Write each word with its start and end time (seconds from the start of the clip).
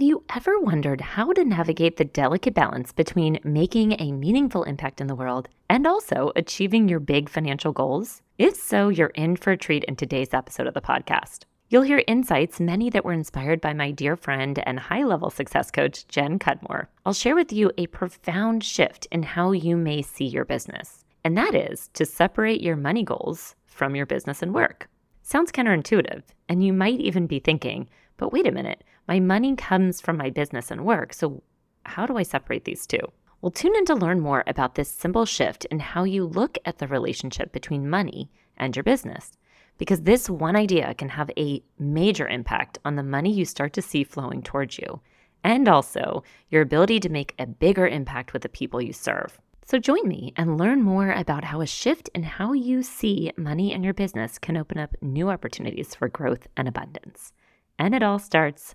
Have 0.00 0.08
you 0.08 0.24
ever 0.34 0.58
wondered 0.58 1.02
how 1.02 1.30
to 1.34 1.44
navigate 1.44 1.98
the 1.98 2.06
delicate 2.06 2.54
balance 2.54 2.90
between 2.90 3.38
making 3.44 4.00
a 4.00 4.12
meaningful 4.12 4.62
impact 4.62 4.98
in 4.98 5.08
the 5.08 5.14
world 5.14 5.50
and 5.68 5.86
also 5.86 6.32
achieving 6.36 6.88
your 6.88 7.00
big 7.00 7.28
financial 7.28 7.70
goals? 7.70 8.22
If 8.38 8.54
so, 8.54 8.88
you're 8.88 9.08
in 9.08 9.36
for 9.36 9.50
a 9.50 9.58
treat 9.58 9.84
in 9.84 9.96
today's 9.96 10.32
episode 10.32 10.66
of 10.66 10.72
the 10.72 10.80
podcast. 10.80 11.40
You'll 11.68 11.82
hear 11.82 12.02
insights, 12.06 12.60
many 12.60 12.88
that 12.88 13.04
were 13.04 13.12
inspired 13.12 13.60
by 13.60 13.74
my 13.74 13.90
dear 13.90 14.16
friend 14.16 14.58
and 14.64 14.80
high 14.80 15.04
level 15.04 15.28
success 15.28 15.70
coach, 15.70 16.08
Jen 16.08 16.38
Cudmore. 16.38 16.86
I'll 17.04 17.12
share 17.12 17.34
with 17.34 17.52
you 17.52 17.70
a 17.76 17.86
profound 17.88 18.64
shift 18.64 19.06
in 19.12 19.22
how 19.22 19.52
you 19.52 19.76
may 19.76 20.00
see 20.00 20.24
your 20.24 20.46
business, 20.46 21.04
and 21.24 21.36
that 21.36 21.54
is 21.54 21.90
to 21.92 22.06
separate 22.06 22.62
your 22.62 22.76
money 22.76 23.02
goals 23.02 23.54
from 23.66 23.94
your 23.94 24.06
business 24.06 24.40
and 24.40 24.54
work. 24.54 24.88
Sounds 25.20 25.52
counterintuitive, 25.52 26.22
and 26.48 26.64
you 26.64 26.72
might 26.72 27.00
even 27.00 27.26
be 27.26 27.38
thinking, 27.38 27.86
but 28.16 28.32
wait 28.32 28.46
a 28.46 28.52
minute, 28.52 28.82
my 29.08 29.20
money 29.20 29.56
comes 29.56 30.00
from 30.00 30.16
my 30.16 30.30
business 30.30 30.70
and 30.70 30.84
work, 30.84 31.12
so 31.12 31.42
how 31.84 32.06
do 32.06 32.16
I 32.16 32.22
separate 32.22 32.64
these 32.64 32.86
two? 32.86 33.00
Well, 33.40 33.50
tune 33.50 33.74
in 33.74 33.86
to 33.86 33.94
learn 33.94 34.20
more 34.20 34.44
about 34.46 34.74
this 34.74 34.90
simple 34.90 35.24
shift 35.24 35.64
in 35.66 35.80
how 35.80 36.04
you 36.04 36.26
look 36.26 36.58
at 36.64 36.78
the 36.78 36.86
relationship 36.86 37.52
between 37.52 37.88
money 37.88 38.30
and 38.56 38.76
your 38.76 38.82
business 38.82 39.32
because 39.80 40.02
this 40.02 40.28
one 40.28 40.56
idea 40.56 40.92
can 40.92 41.08
have 41.08 41.30
a 41.38 41.62
major 41.78 42.28
impact 42.28 42.78
on 42.84 42.96
the 42.96 43.02
money 43.02 43.32
you 43.32 43.46
start 43.46 43.72
to 43.72 43.80
see 43.80 44.04
flowing 44.04 44.42
towards 44.42 44.76
you, 44.78 45.00
and 45.42 45.66
also 45.66 46.22
your 46.50 46.60
ability 46.60 47.00
to 47.00 47.08
make 47.08 47.34
a 47.38 47.46
bigger 47.46 47.88
impact 47.88 48.34
with 48.34 48.42
the 48.42 48.48
people 48.50 48.82
you 48.82 48.92
serve. 48.92 49.40
So 49.64 49.78
join 49.78 50.06
me 50.06 50.34
and 50.36 50.58
learn 50.58 50.82
more 50.82 51.12
about 51.12 51.44
how 51.44 51.62
a 51.62 51.66
shift 51.66 52.10
in 52.14 52.24
how 52.24 52.52
you 52.52 52.82
see 52.82 53.32
money 53.38 53.72
and 53.72 53.82
your 53.82 53.94
business 53.94 54.38
can 54.38 54.58
open 54.58 54.76
up 54.76 54.94
new 55.00 55.30
opportunities 55.30 55.94
for 55.94 56.10
growth 56.10 56.46
and 56.58 56.68
abundance. 56.68 57.32
And 57.78 57.94
it 57.94 58.02
all 58.02 58.18
starts 58.18 58.74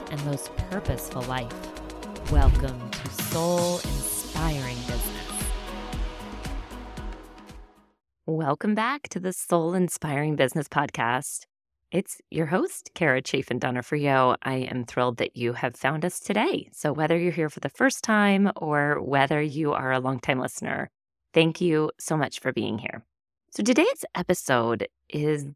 and 0.11 0.23
most 0.25 0.55
purposeful 0.69 1.23
life. 1.23 1.51
Welcome 2.31 2.91
to 2.91 3.09
Soul 3.23 3.77
Inspiring 3.77 4.75
Business. 4.75 5.21
Welcome 8.27 8.75
back 8.75 9.09
to 9.09 9.19
the 9.19 9.33
Soul 9.33 9.73
Inspiring 9.73 10.35
Business 10.35 10.67
Podcast. 10.67 11.45
It's 11.91 12.21
your 12.29 12.45
host, 12.45 12.91
Kara 12.93 13.21
Chafin 13.21 13.59
Donofrio. 13.59 14.37
I 14.43 14.55
am 14.55 14.85
thrilled 14.85 15.17
that 15.17 15.35
you 15.35 15.53
have 15.53 15.75
found 15.75 16.05
us 16.05 16.19
today. 16.19 16.69
So, 16.71 16.93
whether 16.93 17.17
you're 17.17 17.33
here 17.33 17.49
for 17.49 17.59
the 17.59 17.69
first 17.69 18.03
time 18.03 18.51
or 18.55 19.01
whether 19.01 19.41
you 19.41 19.73
are 19.73 19.91
a 19.91 19.99
longtime 19.99 20.39
listener, 20.39 20.89
thank 21.33 21.59
you 21.59 21.91
so 21.99 22.15
much 22.15 22.39
for 22.39 22.53
being 22.53 22.77
here. 22.77 23.03
So, 23.49 23.63
today's 23.63 24.05
episode 24.15 24.87
is 25.09 25.47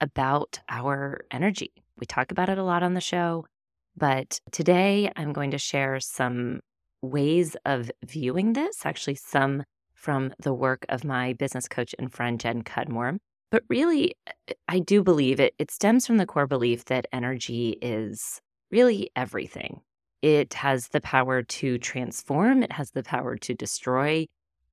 about 0.00 0.60
our 0.68 1.22
energy. 1.30 1.72
We 1.98 2.06
talk 2.06 2.30
about 2.30 2.48
it 2.48 2.58
a 2.58 2.62
lot 2.62 2.84
on 2.84 2.94
the 2.94 3.00
show, 3.00 3.46
but 3.96 4.40
today 4.52 5.10
I'm 5.16 5.32
going 5.32 5.50
to 5.52 5.58
share 5.58 6.00
some 6.00 6.60
ways 7.02 7.56
of 7.64 7.90
viewing 8.04 8.52
this, 8.52 8.84
actually, 8.84 9.16
some 9.16 9.64
from 9.94 10.32
the 10.38 10.54
work 10.54 10.86
of 10.88 11.04
my 11.04 11.34
business 11.34 11.68
coach 11.68 11.94
and 11.98 12.12
friend, 12.12 12.40
Jen 12.40 12.62
Cudmore. 12.62 13.18
But 13.50 13.64
really, 13.68 14.14
eh, 14.26 14.52
I 14.68 14.78
do 14.78 15.02
believe 15.02 15.40
it, 15.40 15.54
it 15.58 15.70
stems 15.70 16.06
from 16.06 16.16
the 16.16 16.26
core 16.26 16.46
belief 16.46 16.86
that 16.86 17.06
energy 17.12 17.76
is 17.82 18.40
really 18.70 19.10
everything. 19.16 19.80
It 20.22 20.54
has 20.54 20.88
the 20.88 21.00
power 21.00 21.42
to 21.42 21.78
transform, 21.78 22.62
it 22.62 22.72
has 22.72 22.92
the 22.92 23.02
power 23.02 23.36
to 23.36 23.54
destroy. 23.54 24.26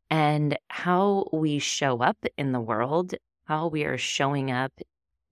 And 0.09 0.57
how 0.69 1.27
we 1.33 1.59
show 1.59 2.00
up 2.00 2.17
in 2.38 2.53
the 2.53 2.61
world, 2.61 3.13
how 3.45 3.67
we 3.67 3.83
are 3.83 3.97
showing 3.97 4.51
up 4.51 4.72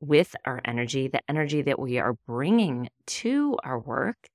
with 0.08 0.36
our 0.46 0.62
energy, 0.66 1.08
the 1.08 1.22
energy 1.30 1.62
that 1.64 1.80
we 1.80 2.00
are 2.00 2.18
bringing 2.28 2.90
to 3.08 3.58
our 3.64 3.80
work, 3.80 4.28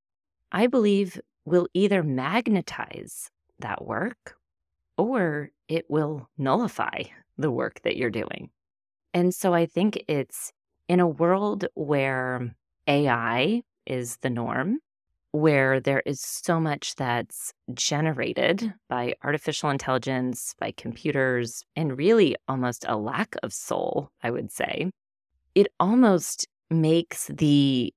I 0.53 0.67
believe 0.67 1.21
will 1.45 1.69
either 1.75 2.03
magnetize 2.03 3.31
that 3.59 3.85
work 3.85 4.37
or 4.97 5.51
it 5.69 5.87
will 5.89 6.29
nullify 6.37 7.05
the 7.39 7.51
work 7.51 7.81
that 7.83 7.97
you're 7.97 8.11
doing. 8.11 8.51
And 9.15 9.35
so 9.35 9.55
I 9.55 9.67
think 9.67 10.05
it's 10.09 10.53
in 10.89 11.01
a 11.01 11.09
world 11.09 11.67
where 11.75 12.55
AI 12.87 13.63
is 13.87 14.19
the 14.19 14.31
norm, 14.31 14.79
where 15.33 15.81
there 15.81 16.03
is 16.05 16.21
so 16.21 16.61
much 16.61 16.97
that's 16.97 17.53
generated 17.73 18.75
by 18.89 19.15
artificial 19.23 19.71
intelligence, 19.71 20.55
by 20.59 20.73
computers, 20.73 21.65
and 21.77 21.97
really 21.97 22.37
almost 22.49 22.85
a 22.89 22.97
lack 22.97 23.37
of 23.43 23.53
soul, 23.53 24.11
I 24.23 24.31
would 24.31 24.51
say, 24.51 24.91
it 25.55 25.69
almost 25.79 26.47
makes 26.71 27.27
the 27.27 27.93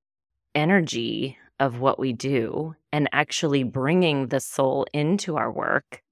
energy 0.55 1.37
of 1.59 1.79
what 1.79 1.99
we 1.99 2.13
do 2.13 2.75
and 2.91 3.09
actually 3.11 3.63
bringing 3.63 4.27
the 4.27 4.39
soul 4.39 4.85
into 4.93 5.37
our 5.37 5.51
work 5.51 6.03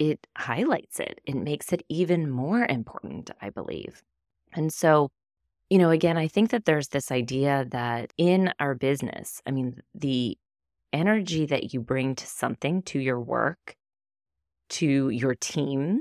it 0.00 0.26
highlights 0.36 0.98
it. 0.98 1.20
It 1.26 1.36
makes 1.36 1.72
it 1.74 1.84
even 1.90 2.30
more 2.30 2.64
important, 2.64 3.30
I 3.40 3.50
believe. 3.50 4.02
And 4.54 4.72
so, 4.72 5.10
you 5.68 5.76
know, 5.76 5.90
again, 5.90 6.16
I 6.16 6.26
think 6.26 6.50
that 6.50 6.64
there's 6.64 6.88
this 6.88 7.12
idea 7.12 7.66
that 7.70 8.12
in 8.16 8.52
our 8.58 8.74
business, 8.74 9.42
I 9.46 9.50
mean, 9.50 9.82
the 9.94 10.38
energy 10.92 11.44
that 11.46 11.74
you 11.74 11.80
bring 11.80 12.14
to 12.16 12.26
something, 12.26 12.82
to 12.84 12.98
your 12.98 13.20
work, 13.20 13.76
to 14.70 15.10
your 15.10 15.34
team, 15.34 16.00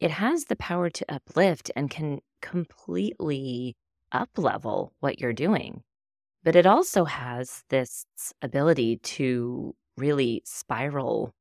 it 0.00 0.10
has 0.10 0.46
the 0.46 0.56
power 0.56 0.88
to 0.88 1.14
uplift 1.14 1.70
and 1.76 1.90
can 1.90 2.20
completely 2.44 3.74
up 4.12 4.28
level 4.36 4.92
what 5.00 5.18
you're 5.18 5.32
doing. 5.32 5.82
But 6.42 6.56
it 6.56 6.66
also 6.66 7.04
has 7.04 7.64
this 7.70 8.04
ability 8.42 8.98
to 8.98 9.74
really 9.96 10.42
spiral 10.44 11.32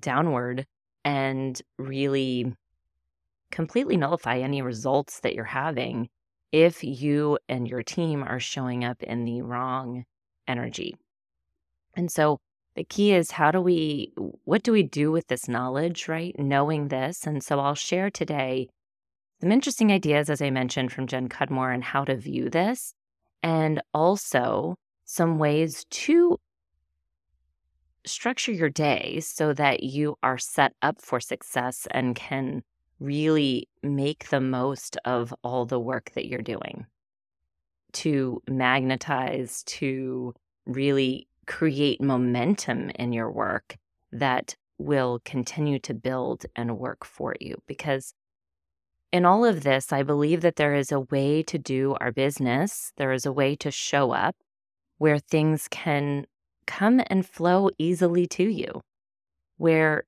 downward 0.00 0.66
and 1.04 1.60
really 1.78 2.52
completely 3.52 3.96
nullify 3.96 4.38
any 4.38 4.60
results 4.60 5.20
that 5.20 5.34
you're 5.34 5.44
having 5.44 6.08
if 6.50 6.82
you 6.82 7.38
and 7.48 7.68
your 7.68 7.82
team 7.82 8.24
are 8.24 8.40
showing 8.40 8.84
up 8.84 9.02
in 9.02 9.24
the 9.24 9.42
wrong 9.42 10.04
energy. 10.48 10.96
And 11.94 12.10
so 12.10 12.38
the 12.74 12.84
key 12.84 13.12
is 13.12 13.32
how 13.32 13.52
do 13.52 13.60
we, 13.60 14.12
what 14.44 14.64
do 14.64 14.72
we 14.72 14.82
do 14.82 15.12
with 15.12 15.28
this 15.28 15.48
knowledge, 15.48 16.08
right? 16.08 16.34
Knowing 16.38 16.88
this. 16.88 17.26
And 17.26 17.42
so 17.44 17.60
I'll 17.60 17.74
share 17.74 18.10
today 18.10 18.68
some 19.40 19.52
interesting 19.52 19.92
ideas, 19.92 20.30
as 20.30 20.42
I 20.42 20.50
mentioned, 20.50 20.92
from 20.92 21.06
Jen 21.06 21.28
Cudmore 21.28 21.72
on 21.72 21.82
how 21.82 22.04
to 22.04 22.16
view 22.16 22.50
this, 22.50 22.94
and 23.42 23.80
also 23.94 24.76
some 25.04 25.38
ways 25.38 25.84
to 25.90 26.38
structure 28.04 28.52
your 28.52 28.70
day 28.70 29.20
so 29.20 29.52
that 29.52 29.82
you 29.82 30.16
are 30.22 30.38
set 30.38 30.72
up 30.82 31.00
for 31.00 31.20
success 31.20 31.86
and 31.90 32.16
can 32.16 32.62
really 33.00 33.68
make 33.82 34.28
the 34.28 34.40
most 34.40 34.96
of 35.04 35.32
all 35.44 35.66
the 35.66 35.78
work 35.78 36.10
that 36.14 36.26
you're 36.26 36.42
doing 36.42 36.86
to 37.92 38.42
magnetize, 38.48 39.62
to 39.64 40.34
really 40.66 41.28
create 41.46 42.02
momentum 42.02 42.90
in 42.90 43.12
your 43.12 43.30
work 43.30 43.76
that 44.12 44.56
will 44.78 45.20
continue 45.24 45.78
to 45.78 45.94
build 45.94 46.44
and 46.56 46.78
work 46.78 47.04
for 47.04 47.34
you. 47.40 47.56
Because 47.66 48.14
in 49.12 49.24
all 49.24 49.44
of 49.44 49.62
this, 49.62 49.92
I 49.92 50.02
believe 50.02 50.42
that 50.42 50.56
there 50.56 50.74
is 50.74 50.92
a 50.92 51.00
way 51.00 51.42
to 51.44 51.58
do 51.58 51.96
our 52.00 52.12
business, 52.12 52.92
there 52.96 53.12
is 53.12 53.24
a 53.26 53.32
way 53.32 53.56
to 53.56 53.70
show 53.70 54.12
up 54.12 54.36
where 54.98 55.18
things 55.18 55.68
can 55.70 56.26
come 56.66 57.00
and 57.08 57.26
flow 57.26 57.70
easily 57.78 58.26
to 58.26 58.44
you, 58.44 58.82
where 59.56 60.04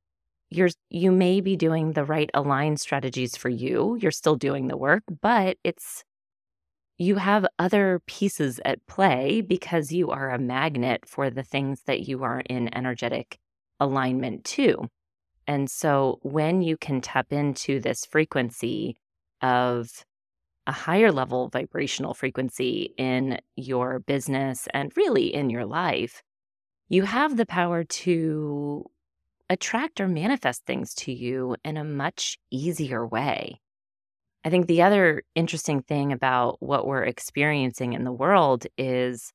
you're 0.51 0.71
you 0.91 1.13
may 1.13 1.41
be 1.41 1.57
doing 1.57 1.93
the 1.93 2.05
right 2.05 2.31
aligned 2.35 2.81
strategies 2.81 3.37
for 3.37 3.49
you. 3.49 3.97
You're 4.01 4.11
still 4.11 4.37
doing 4.37 4.67
the 4.67 4.77
work, 4.77 5.05
but 5.23 5.57
it's 5.65 6.05
you 6.99 7.17
have 7.17 7.47
other 7.59 8.03
pieces 8.07 8.61
at 8.65 8.85
play 8.87 9.41
because 9.41 9.91
you 9.91 10.11
are 10.11 10.31
a 10.31 10.39
magnet 10.39 11.07
for 11.07 11.31
the 11.31 11.43
things 11.43 11.83
that 11.87 12.07
you 12.07 12.25
are 12.25 12.41
in 12.41 12.75
energetic 12.75 13.39
alignment 13.79 14.45
to. 14.45 14.89
And 15.47 15.71
so 15.71 16.19
when 16.23 16.63
you 16.63 16.77
can 16.77 17.01
tap 17.01 17.33
into 17.33 17.81
this 17.81 18.05
frequency 18.05 18.97
of 19.43 20.05
a 20.67 20.73
higher 20.73 21.11
level 21.11 21.49
vibrational 21.49 22.15
frequency 22.15 22.95
in 22.97 23.39
your 23.57 23.99
business 24.01 24.69
and 24.73 24.97
really 24.97 25.35
in 25.35 25.51
your 25.51 25.65
life, 25.65 26.23
you 26.89 27.03
have 27.03 27.37
the 27.37 27.47
power 27.47 27.85
to 27.85 28.85
attract 29.49 30.01
or 30.01 30.09
manifest 30.09 30.65
things 30.65 30.95
to 30.95 31.13
you 31.13 31.57
in 31.65 31.77
a 31.77 31.85
much 31.85 32.39
easier 32.51 33.07
way. 33.07 33.61
I 34.45 34.51
think 34.51 34.67
the 34.67 34.83
other 34.83 35.23
interesting 35.35 35.83
thing 35.83 36.13
about 36.13 36.63
what 36.63 36.87
we're 36.87 37.05
experiencing 37.05 37.93
in 37.93 38.05
the 38.05 38.13
world 38.13 38.67
is 38.79 39.33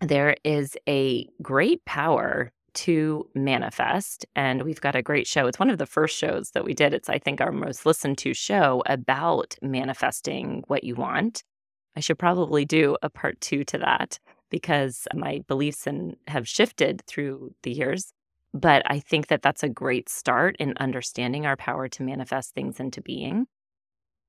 there 0.00 0.36
is 0.44 0.76
a 0.88 1.28
great 1.42 1.84
power 1.84 2.52
to 2.76 3.28
manifest. 3.34 4.26
And 4.34 4.62
we've 4.62 4.80
got 4.80 4.94
a 4.94 5.02
great 5.02 5.26
show. 5.26 5.46
It's 5.46 5.58
one 5.58 5.70
of 5.70 5.78
the 5.78 5.86
first 5.86 6.16
shows 6.16 6.50
that 6.50 6.64
we 6.64 6.74
did. 6.74 6.94
It's, 6.94 7.08
I 7.08 7.18
think, 7.18 7.40
our 7.40 7.52
most 7.52 7.86
listened 7.86 8.18
to 8.18 8.34
show 8.34 8.82
about 8.86 9.56
manifesting 9.60 10.62
what 10.68 10.84
you 10.84 10.94
want. 10.94 11.42
I 11.96 12.00
should 12.00 12.18
probably 12.18 12.64
do 12.64 12.96
a 13.02 13.10
part 13.10 13.40
two 13.40 13.64
to 13.64 13.78
that 13.78 14.18
because 14.50 15.08
my 15.14 15.40
beliefs 15.48 15.86
and 15.86 16.16
have 16.28 16.46
shifted 16.46 17.02
through 17.06 17.52
the 17.62 17.72
years. 17.72 18.12
But 18.52 18.82
I 18.86 19.00
think 19.00 19.26
that 19.28 19.42
that's 19.42 19.62
a 19.62 19.68
great 19.68 20.08
start 20.08 20.56
in 20.58 20.74
understanding 20.78 21.46
our 21.46 21.56
power 21.56 21.88
to 21.88 22.02
manifest 22.02 22.54
things 22.54 22.78
into 22.78 23.02
being. 23.02 23.46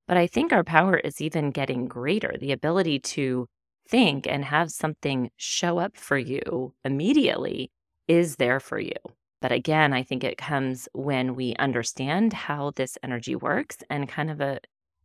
But 0.06 0.16
I 0.16 0.26
think 0.26 0.52
our 0.52 0.64
power 0.64 0.96
is 0.96 1.20
even 1.20 1.50
getting 1.50 1.86
greater 1.86 2.34
the 2.38 2.52
ability 2.52 2.98
to 3.00 3.46
think 3.88 4.26
and 4.26 4.44
have 4.44 4.70
something 4.70 5.30
show 5.36 5.78
up 5.78 5.96
for 5.96 6.18
you 6.18 6.74
immediately 6.84 7.70
is 8.08 8.36
there 8.36 8.58
for 8.58 8.80
you. 8.80 8.96
But 9.40 9.52
again, 9.52 9.92
I 9.92 10.02
think 10.02 10.24
it 10.24 10.36
comes 10.36 10.88
when 10.92 11.36
we 11.36 11.54
understand 11.58 12.32
how 12.32 12.72
this 12.74 12.98
energy 13.02 13.36
works 13.36 13.78
and 13.88 14.08
kind 14.08 14.30
of 14.30 14.40
a, 14.40 14.58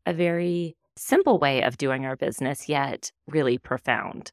a 0.06 0.14
very 0.14 0.76
simple 0.96 1.38
way 1.38 1.62
of 1.62 1.78
doing 1.78 2.06
our 2.06 2.16
business, 2.16 2.68
yet 2.68 3.12
really 3.28 3.58
profound. 3.58 4.32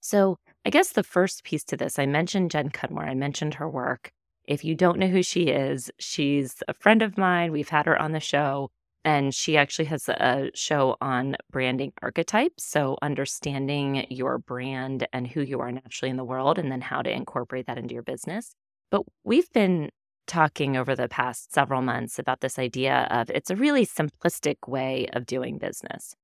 So, 0.00 0.38
I 0.64 0.70
guess 0.70 0.90
the 0.90 1.02
first 1.02 1.44
piece 1.44 1.64
to 1.64 1.76
this, 1.76 1.98
I 1.98 2.06
mentioned 2.06 2.50
Jen 2.50 2.70
Cudmore, 2.70 3.08
I 3.08 3.14
mentioned 3.14 3.54
her 3.54 3.68
work. 3.68 4.12
If 4.44 4.64
you 4.64 4.74
don't 4.74 4.98
know 4.98 5.08
who 5.08 5.22
she 5.22 5.44
is, 5.44 5.90
she's 5.98 6.62
a 6.68 6.74
friend 6.74 7.02
of 7.02 7.18
mine. 7.18 7.52
We've 7.52 7.68
had 7.68 7.86
her 7.86 8.00
on 8.00 8.12
the 8.12 8.20
show, 8.20 8.70
and 9.08 9.34
she 9.34 9.56
actually 9.56 9.86
has 9.86 10.06
a 10.10 10.50
show 10.54 10.94
on 11.00 11.34
branding 11.50 11.94
archetypes. 12.02 12.62
So, 12.62 12.98
understanding 13.00 14.06
your 14.10 14.36
brand 14.36 15.08
and 15.14 15.26
who 15.26 15.40
you 15.40 15.60
are 15.60 15.72
naturally 15.72 16.10
in 16.10 16.18
the 16.18 16.24
world, 16.24 16.58
and 16.58 16.70
then 16.70 16.82
how 16.82 17.00
to 17.00 17.10
incorporate 17.10 17.66
that 17.68 17.78
into 17.78 17.94
your 17.94 18.02
business. 18.02 18.54
But 18.90 19.04
we've 19.24 19.50
been 19.54 19.88
talking 20.26 20.76
over 20.76 20.94
the 20.94 21.08
past 21.08 21.54
several 21.54 21.80
months 21.80 22.18
about 22.18 22.42
this 22.42 22.58
idea 22.58 23.08
of 23.10 23.30
it's 23.30 23.48
a 23.48 23.56
really 23.56 23.86
simplistic 23.86 24.56
way 24.66 25.06
of 25.14 25.24
doing 25.24 25.56
business. 25.56 26.14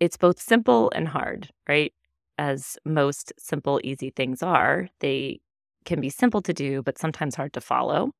It's 0.00 0.16
both 0.16 0.40
simple 0.40 0.90
and 0.96 1.06
hard, 1.06 1.48
right? 1.68 1.92
As 2.38 2.76
most 2.84 3.32
simple, 3.38 3.80
easy 3.84 4.10
things 4.10 4.42
are, 4.42 4.88
they 4.98 5.38
can 5.84 6.00
be 6.00 6.10
simple 6.10 6.42
to 6.42 6.52
do, 6.52 6.82
but 6.82 6.98
sometimes 6.98 7.36
hard 7.36 7.52
to 7.52 7.60
follow 7.60 8.10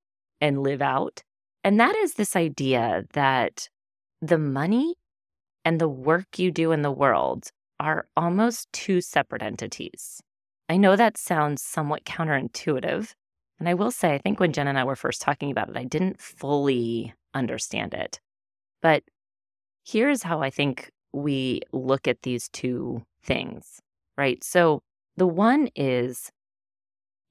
and 0.40 0.62
live 0.62 0.80
out. 0.80 1.24
And 1.64 1.80
that 1.80 1.96
is 1.96 2.14
this 2.14 2.36
idea 2.36 3.02
that 3.14 3.68
the 4.22 4.38
money 4.38 4.94
and 5.64 5.80
the 5.80 5.88
work 5.88 6.38
you 6.38 6.50
do 6.50 6.72
in 6.72 6.82
the 6.82 6.90
world 6.92 7.50
are 7.80 8.06
almost 8.16 8.72
two 8.72 9.00
separate 9.00 9.42
entities. 9.42 10.22
I 10.68 10.76
know 10.76 10.94
that 10.94 11.18
sounds 11.18 11.62
somewhat 11.62 12.04
counterintuitive, 12.04 13.12
and 13.58 13.68
I 13.68 13.74
will 13.74 13.90
say, 13.90 14.14
I 14.14 14.18
think 14.18 14.40
when 14.40 14.52
Jen 14.52 14.68
and 14.68 14.78
I 14.78 14.84
were 14.84 14.96
first 14.96 15.20
talking 15.20 15.50
about 15.50 15.68
it, 15.68 15.76
I 15.76 15.84
didn't 15.84 16.20
fully 16.20 17.12
understand 17.34 17.94
it. 17.94 18.20
But 18.80 19.02
here's 19.84 20.22
how 20.22 20.40
I 20.40 20.50
think 20.50 20.90
we 21.12 21.60
look 21.72 22.06
at 22.06 22.22
these 22.22 22.48
two 22.48 23.02
things, 23.24 23.80
right? 24.16 24.42
So 24.44 24.82
the 25.16 25.26
one 25.26 25.68
is 25.74 26.30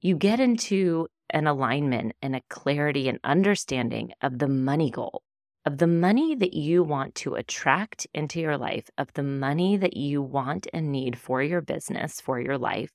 you 0.02 0.16
get 0.16 0.40
into 0.40 1.08
an 1.30 1.46
alignment 1.46 2.12
and 2.20 2.36
a 2.36 2.42
clarity 2.50 3.08
and 3.08 3.18
understanding 3.24 4.12
of 4.20 4.38
the 4.38 4.48
money 4.48 4.90
goal, 4.90 5.22
of 5.64 5.78
the 5.78 5.86
money 5.86 6.34
that 6.34 6.54
you 6.54 6.82
want 6.82 7.14
to 7.14 7.34
attract 7.34 8.06
into 8.12 8.40
your 8.40 8.58
life, 8.58 8.88
of 8.98 9.12
the 9.14 9.22
money 9.22 9.76
that 9.76 9.96
you 9.96 10.20
want 10.20 10.66
and 10.72 10.90
need 10.90 11.16
for 11.16 11.42
your 11.42 11.60
business, 11.60 12.20
for 12.20 12.40
your 12.40 12.58
life. 12.58 12.90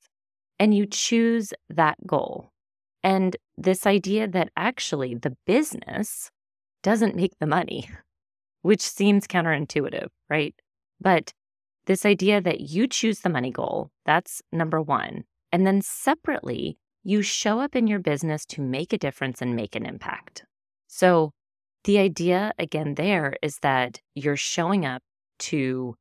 And 0.59 0.73
you 0.73 0.85
choose 0.85 1.53
that 1.69 1.97
goal. 2.05 2.51
And 3.03 3.37
this 3.57 3.85
idea 3.85 4.27
that 4.27 4.49
actually 4.57 5.15
the 5.15 5.37
business 5.45 6.29
doesn't 6.83 7.15
make 7.15 7.37
the 7.39 7.47
money, 7.47 7.89
which 8.63 8.81
seems 8.81 9.27
counterintuitive, 9.27 10.07
right? 10.29 10.55
But 10.99 11.31
this 11.85 12.05
idea 12.05 12.41
that 12.41 12.61
you 12.61 12.87
choose 12.87 13.21
the 13.21 13.29
money 13.29 13.51
goal, 13.51 13.91
that's 14.05 14.41
number 14.51 14.81
one. 14.81 15.23
And 15.53 15.65
then 15.65 15.81
separately, 15.81 16.77
you 17.03 17.21
show 17.21 17.61
up 17.61 17.75
in 17.75 17.87
your 17.87 17.99
business 17.99 18.45
to 18.47 18.61
make 18.61 18.91
a 18.91 18.97
difference 18.97 19.41
and 19.41 19.55
make 19.55 19.77
an 19.77 19.85
impact. 19.85 20.43
So 20.87 21.31
the 21.87 21.97
idea 21.99 22.51
again 22.59 22.95
there 22.95 23.33
is 23.41 23.59
that 23.59 24.01
you're 24.13 24.35
showing 24.35 24.85
up 24.85 25.01
to 25.39 25.95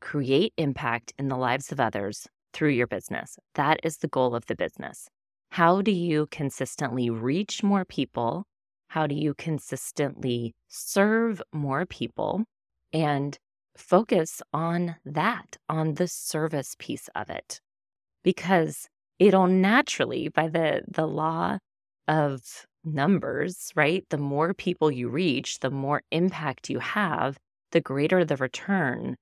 create 0.00 0.52
impact 0.56 1.12
in 1.18 1.26
the 1.26 1.36
lives 1.36 1.72
of 1.72 1.80
others 1.80 2.28
through 2.52 2.70
your 2.70 2.86
business. 2.86 3.36
That 3.56 3.80
is 3.82 3.98
the 3.98 4.06
goal 4.06 4.36
of 4.36 4.46
the 4.46 4.54
business. 4.54 5.08
How 5.50 5.82
do 5.82 5.90
you 5.90 6.28
consistently 6.30 7.10
reach 7.10 7.64
more 7.64 7.84
people? 7.84 8.44
How 8.86 9.08
do 9.08 9.16
you 9.16 9.34
consistently 9.34 10.54
serve 10.68 11.42
more 11.52 11.86
people 11.86 12.44
and 12.92 13.36
focus 13.76 14.40
on 14.52 14.94
that, 15.04 15.56
on 15.68 15.94
the 15.94 16.06
service 16.06 16.76
piece 16.78 17.08
of 17.16 17.30
it? 17.30 17.60
Because 18.22 18.88
it'll 19.18 19.48
naturally, 19.48 20.28
by 20.28 20.46
the, 20.46 20.82
the 20.86 21.06
law 21.06 21.58
of 22.06 22.64
numbers, 22.86 23.72
right? 23.74 24.04
The 24.10 24.18
more 24.18 24.54
people 24.54 24.90
you 24.90 25.08
reach, 25.08 25.60
the 25.60 25.70
more 25.70 26.02
impact 26.10 26.70
you 26.70 26.78
have, 26.78 27.36
the 27.72 27.80
greater 27.80 28.24
the 28.24 28.36
return 28.36 29.16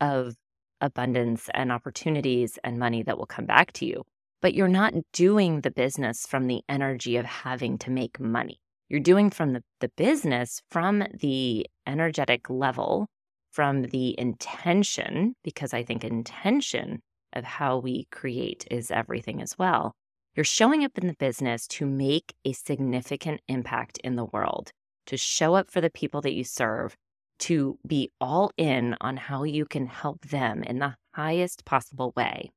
of 0.00 0.34
abundance 0.80 1.48
and 1.52 1.70
opportunities 1.70 2.58
and 2.64 2.78
money 2.78 3.02
that 3.02 3.18
will 3.18 3.26
come 3.26 3.44
back 3.46 3.72
to 3.74 3.86
you 3.86 4.04
but 4.40 4.54
you're 4.54 4.68
not 4.68 4.94
doing 5.12 5.60
the 5.60 5.70
business 5.70 6.26
from 6.26 6.46
the 6.46 6.62
energy 6.68 7.16
of 7.16 7.26
having 7.26 7.78
to 7.78 7.90
make 7.90 8.18
money. 8.18 8.58
You're 8.88 9.00
doing 9.00 9.30
from 9.30 9.52
the, 9.52 9.62
the 9.80 9.90
business 9.96 10.62
from 10.70 11.04
the 11.20 11.66
energetic 11.86 12.48
level, 12.48 13.06
from 13.52 13.82
the 13.82 14.18
intention, 14.18 15.34
because 15.44 15.74
I 15.74 15.84
think 15.84 16.04
intention 16.04 17.00
of 17.32 17.44
how 17.44 17.78
we 17.78 18.06
create 18.10 18.66
is 18.70 18.90
everything 18.90 19.42
as 19.42 19.56
well. 19.58 19.92
You're 20.34 20.44
showing 20.44 20.84
up 20.84 20.96
in 20.96 21.06
the 21.06 21.14
business 21.14 21.66
to 21.68 21.86
make 21.86 22.34
a 22.44 22.52
significant 22.52 23.40
impact 23.48 23.98
in 24.04 24.16
the 24.16 24.26
world, 24.26 24.70
to 25.06 25.16
show 25.16 25.54
up 25.54 25.70
for 25.70 25.80
the 25.80 25.90
people 25.90 26.20
that 26.20 26.34
you 26.34 26.44
serve, 26.44 26.96
to 27.40 27.78
be 27.86 28.10
all 28.20 28.50
in 28.56 28.96
on 29.00 29.16
how 29.16 29.44
you 29.44 29.64
can 29.64 29.86
help 29.86 30.20
them 30.26 30.62
in 30.62 30.78
the 30.78 30.94
highest 31.14 31.64
possible 31.64 32.12
way. 32.16 32.50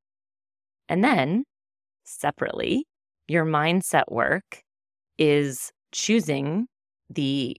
And 0.87 1.03
then 1.03 1.45
separately. 2.03 2.85
Your 3.27 3.45
mindset 3.45 4.03
work 4.09 4.61
is 5.17 5.71
choosing 5.91 6.67
the 7.09 7.57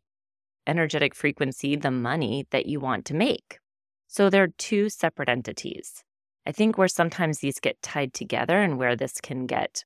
energetic 0.66 1.14
frequency, 1.14 1.76
the 1.76 1.90
money 1.90 2.46
that 2.50 2.66
you 2.66 2.80
want 2.80 3.04
to 3.06 3.14
make. 3.14 3.58
So 4.06 4.30
they're 4.30 4.48
two 4.58 4.88
separate 4.88 5.28
entities. 5.28 6.02
I 6.46 6.52
think 6.52 6.76
where 6.76 6.88
sometimes 6.88 7.38
these 7.38 7.58
get 7.58 7.80
tied 7.82 8.12
together 8.12 8.60
and 8.60 8.78
where 8.78 8.96
this 8.96 9.20
can 9.22 9.46
get 9.46 9.84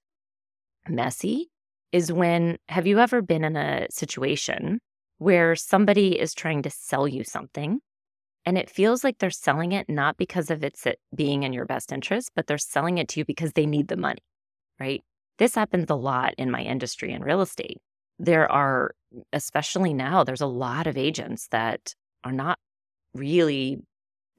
messy 0.88 1.49
is 1.92 2.12
when 2.12 2.59
have 2.68 2.87
you 2.87 2.99
ever 2.99 3.23
been 3.23 3.45
in 3.45 3.57
a 3.57 3.87
situation 3.90 4.78
where 5.18 5.57
somebody 5.57 6.18
is 6.18 6.35
trying 6.35 6.62
to 6.62 6.71
sell 6.71 7.09
you 7.09 7.25
something 7.25 7.80
and 8.45 8.57
it 8.57 8.71
feels 8.71 9.02
like 9.02 9.18
they're 9.18 9.30
selling 9.30 9.73
it 9.73 9.88
not 9.88 10.16
because 10.16 10.50
of 10.50 10.62
it's 10.62 10.87
uh, 10.87 10.92
being 11.14 11.42
in 11.42 11.52
your 11.52 11.66
best 11.66 11.92
interest, 11.92 12.30
but 12.37 12.47
they're 12.47 12.59
selling 12.59 12.99
it 12.99 13.09
to 13.09 13.21
you 13.21 13.25
because 13.25 13.52
they 13.52 13.66
need 13.66 13.88
the 13.88 13.97
money 13.97 14.21
right? 14.80 15.02
This 15.38 15.54
happens 15.54 15.90
a 15.90 15.95
lot 15.95 16.35
in 16.38 16.50
my 16.50 16.62
industry 16.62 17.12
in 17.12 17.23
real 17.23 17.40
estate. 17.40 17.78
There 18.18 18.50
are, 18.50 18.92
especially 19.33 19.95
now, 19.95 20.25
there's 20.25 20.40
a 20.40 20.47
lot 20.47 20.87
of 20.87 20.97
agents 20.97 21.49
that 21.50 21.95
are 22.25 22.33
not 22.33 22.59
really 23.14 23.78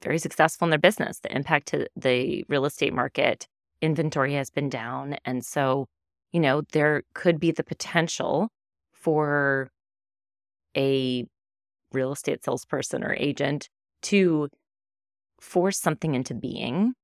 very 0.02 0.18
successful 0.18 0.66
in 0.66 0.70
their 0.70 0.78
business. 0.78 1.20
The 1.20 1.34
impact 1.34 1.68
to 1.68 1.86
the 1.96 2.44
real 2.48 2.66
estate 2.66 2.92
market, 2.92 3.46
inventory 3.80 4.34
has 4.34 4.50
been 4.50 4.68
down. 4.68 5.16
And 5.24 5.44
so, 5.44 5.86
you 6.32 6.40
know, 6.40 6.62
there 6.72 7.02
could 7.14 7.40
be 7.40 7.50
the 7.50 7.64
potential 7.64 8.50
for 8.92 9.70
a 10.76 11.26
real 11.92 12.12
estate 12.12 12.44
salesperson 12.44 13.02
or 13.02 13.14
agent 13.14 13.68
to 14.02 14.48
force 15.40 15.78
something 15.78 16.14
into 16.14 16.34
being 16.34 16.94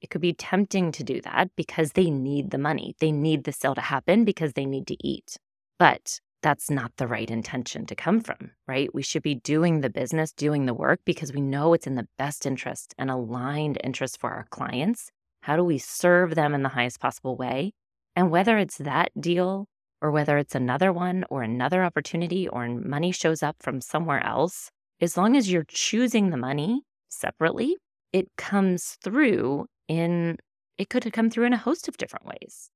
it 0.00 0.10
could 0.10 0.20
be 0.20 0.34
tempting 0.34 0.92
to 0.92 1.04
do 1.04 1.20
that 1.22 1.50
because 1.56 1.92
they 1.92 2.10
need 2.10 2.50
the 2.50 2.58
money. 2.58 2.94
They 3.00 3.12
need 3.12 3.44
the 3.44 3.52
sale 3.52 3.74
to 3.74 3.80
happen 3.80 4.24
because 4.24 4.52
they 4.52 4.66
need 4.66 4.86
to 4.88 4.96
eat. 5.06 5.36
But 5.78 6.20
that's 6.42 6.70
not 6.70 6.92
the 6.96 7.06
right 7.06 7.30
intention 7.30 7.86
to 7.86 7.94
come 7.94 8.20
from, 8.20 8.52
right? 8.68 8.94
We 8.94 9.02
should 9.02 9.22
be 9.22 9.34
doing 9.34 9.80
the 9.80 9.90
business, 9.90 10.32
doing 10.32 10.66
the 10.66 10.74
work 10.74 11.00
because 11.04 11.32
we 11.32 11.40
know 11.40 11.72
it's 11.72 11.86
in 11.86 11.96
the 11.96 12.08
best 12.18 12.46
interest 12.46 12.94
and 12.98 13.10
aligned 13.10 13.78
interest 13.82 14.20
for 14.20 14.30
our 14.30 14.46
clients. 14.50 15.10
How 15.40 15.56
do 15.56 15.64
we 15.64 15.78
serve 15.78 16.34
them 16.34 16.54
in 16.54 16.62
the 16.62 16.68
highest 16.70 17.00
possible 17.00 17.36
way? 17.36 17.72
And 18.16 18.30
whether 18.30 18.56
it's 18.56 18.78
that 18.78 19.12
deal 19.20 19.68
or 20.00 20.10
whether 20.10 20.38
it's 20.38 20.54
another 20.54 20.92
one 20.92 21.24
or 21.30 21.42
another 21.42 21.84
opportunity 21.84 22.48
or 22.48 22.66
money 22.66 23.12
shows 23.12 23.42
up 23.42 23.56
from 23.60 23.80
somewhere 23.80 24.24
else, 24.24 24.70
as 25.00 25.16
long 25.16 25.36
as 25.36 25.52
you're 25.52 25.66
choosing 25.68 26.30
the 26.30 26.36
money 26.38 26.82
separately, 27.08 27.76
it 28.12 28.28
comes 28.36 28.96
through 29.04 29.66
in, 29.88 30.38
it 30.78 30.88
could 30.88 31.12
come 31.12 31.28
through 31.28 31.44
in 31.44 31.52
a 31.52 31.58
host 31.58 31.88
of 31.88 31.98
different 31.98 32.26
ways. 32.26 32.70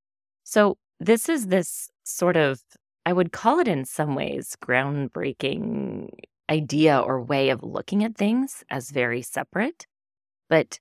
So, 0.44 0.76
this 1.02 1.30
is 1.30 1.46
this 1.46 1.88
sort 2.04 2.36
of, 2.36 2.60
I 3.06 3.14
would 3.14 3.32
call 3.32 3.58
it 3.58 3.68
in 3.68 3.86
some 3.86 4.14
ways, 4.14 4.54
groundbreaking 4.62 6.10
idea 6.50 6.98
or 6.98 7.22
way 7.22 7.48
of 7.48 7.62
looking 7.62 8.04
at 8.04 8.16
things 8.16 8.62
as 8.68 8.90
very 8.90 9.22
separate. 9.22 9.86
But 10.50 10.78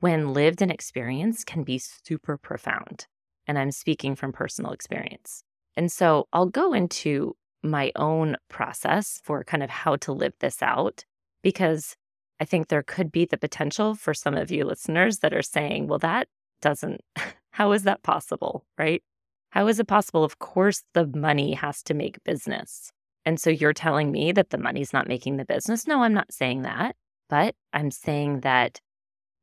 when 0.00 0.32
lived 0.32 0.62
and 0.62 0.70
experienced, 0.70 1.46
can 1.46 1.64
be 1.64 1.76
super 1.78 2.38
profound. 2.38 3.06
And 3.48 3.58
I'm 3.58 3.72
speaking 3.72 4.14
from 4.14 4.32
personal 4.32 4.70
experience. 4.72 5.42
And 5.76 5.90
so 5.90 6.28
I'll 6.32 6.46
go 6.46 6.72
into 6.72 7.34
my 7.62 7.90
own 7.96 8.36
process 8.48 9.20
for 9.24 9.42
kind 9.42 9.62
of 9.62 9.70
how 9.70 9.96
to 9.96 10.12
live 10.12 10.34
this 10.38 10.62
out 10.62 11.04
because 11.42 11.96
I 12.40 12.44
think 12.44 12.68
there 12.68 12.82
could 12.82 13.10
be 13.10 13.24
the 13.24 13.38
potential 13.38 13.94
for 13.94 14.14
some 14.14 14.34
of 14.34 14.50
you 14.50 14.64
listeners 14.64 15.18
that 15.18 15.34
are 15.34 15.42
saying, 15.42 15.88
well, 15.88 15.98
that 15.98 16.28
doesn't, 16.60 17.00
how 17.50 17.72
is 17.72 17.82
that 17.82 18.02
possible? 18.02 18.64
Right? 18.76 19.02
How 19.50 19.66
is 19.66 19.80
it 19.80 19.88
possible? 19.88 20.24
Of 20.24 20.38
course, 20.38 20.84
the 20.94 21.06
money 21.06 21.54
has 21.54 21.82
to 21.84 21.94
make 21.94 22.22
business. 22.22 22.92
And 23.24 23.40
so 23.40 23.50
you're 23.50 23.72
telling 23.72 24.12
me 24.12 24.32
that 24.32 24.50
the 24.50 24.58
money's 24.58 24.92
not 24.92 25.08
making 25.08 25.36
the 25.36 25.44
business? 25.44 25.86
No, 25.86 26.02
I'm 26.02 26.14
not 26.14 26.32
saying 26.32 26.62
that. 26.62 26.96
But 27.28 27.54
I'm 27.72 27.90
saying 27.90 28.40
that 28.40 28.80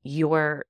your 0.03 0.65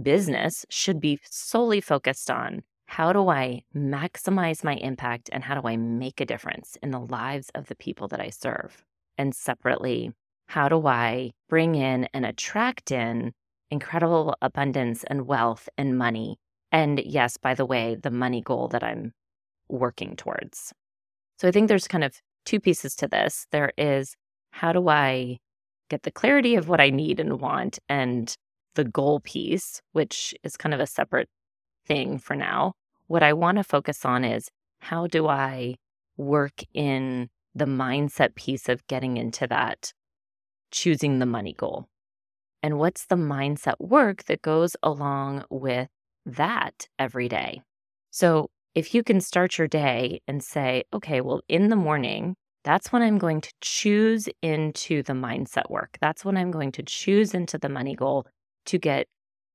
business 0.00 0.64
should 0.70 1.00
be 1.00 1.18
solely 1.24 1.80
focused 1.80 2.30
on 2.30 2.62
how 2.86 3.12
do 3.12 3.28
I 3.28 3.62
maximize 3.74 4.64
my 4.64 4.74
impact 4.74 5.30
and 5.32 5.44
how 5.44 5.60
do 5.60 5.68
I 5.68 5.76
make 5.76 6.20
a 6.20 6.26
difference 6.26 6.76
in 6.82 6.90
the 6.90 6.98
lives 6.98 7.48
of 7.54 7.68
the 7.68 7.76
people 7.76 8.08
that 8.08 8.20
I 8.20 8.30
serve? 8.30 8.84
And 9.16 9.34
separately, 9.34 10.10
how 10.48 10.68
do 10.68 10.86
I 10.88 11.30
bring 11.48 11.76
in 11.76 12.08
and 12.12 12.26
attract 12.26 12.90
in 12.90 13.32
incredible 13.70 14.34
abundance 14.42 15.04
and 15.04 15.26
wealth 15.26 15.68
and 15.78 15.96
money? 15.96 16.36
And 16.72 17.00
yes, 17.04 17.36
by 17.36 17.54
the 17.54 17.64
way, 17.64 17.96
the 18.00 18.10
money 18.10 18.42
goal 18.42 18.66
that 18.68 18.82
I'm 18.82 19.12
working 19.68 20.16
towards. 20.16 20.72
So 21.38 21.46
I 21.46 21.52
think 21.52 21.68
there's 21.68 21.86
kind 21.86 22.02
of 22.02 22.16
two 22.44 22.58
pieces 22.58 22.96
to 22.96 23.06
this. 23.06 23.46
There 23.52 23.72
is 23.78 24.16
how 24.50 24.72
do 24.72 24.88
I 24.88 25.38
get 25.88 26.02
the 26.02 26.10
clarity 26.10 26.56
of 26.56 26.68
what 26.68 26.80
I 26.80 26.90
need 26.90 27.20
and 27.20 27.40
want 27.40 27.78
and 27.88 28.34
the 28.74 28.84
goal 28.84 29.20
piece, 29.20 29.80
which 29.92 30.34
is 30.42 30.56
kind 30.56 30.74
of 30.74 30.80
a 30.80 30.86
separate 30.86 31.28
thing 31.86 32.18
for 32.18 32.34
now. 32.36 32.74
What 33.06 33.22
I 33.22 33.32
want 33.32 33.58
to 33.58 33.64
focus 33.64 34.04
on 34.04 34.24
is 34.24 34.48
how 34.80 35.06
do 35.06 35.28
I 35.28 35.76
work 36.16 36.62
in 36.74 37.28
the 37.54 37.64
mindset 37.64 38.34
piece 38.34 38.68
of 38.68 38.86
getting 38.86 39.16
into 39.16 39.46
that, 39.48 39.92
choosing 40.70 41.18
the 41.18 41.26
money 41.26 41.52
goal? 41.52 41.88
And 42.62 42.78
what's 42.78 43.06
the 43.06 43.16
mindset 43.16 43.80
work 43.80 44.24
that 44.24 44.42
goes 44.42 44.76
along 44.82 45.44
with 45.50 45.88
that 46.26 46.88
every 46.98 47.28
day? 47.28 47.62
So 48.10 48.50
if 48.74 48.94
you 48.94 49.02
can 49.02 49.20
start 49.20 49.58
your 49.58 49.66
day 49.66 50.20
and 50.28 50.42
say, 50.42 50.84
okay, 50.92 51.20
well, 51.20 51.40
in 51.48 51.68
the 51.68 51.76
morning, 51.76 52.36
that's 52.62 52.92
when 52.92 53.02
I'm 53.02 53.18
going 53.18 53.40
to 53.40 53.52
choose 53.60 54.28
into 54.42 55.02
the 55.02 55.14
mindset 55.14 55.70
work. 55.70 55.96
That's 56.00 56.24
when 56.24 56.36
I'm 56.36 56.50
going 56.50 56.72
to 56.72 56.82
choose 56.82 57.34
into 57.34 57.58
the 57.58 57.70
money 57.70 57.94
goal 57.94 58.26
to 58.66 58.78
get 58.78 59.06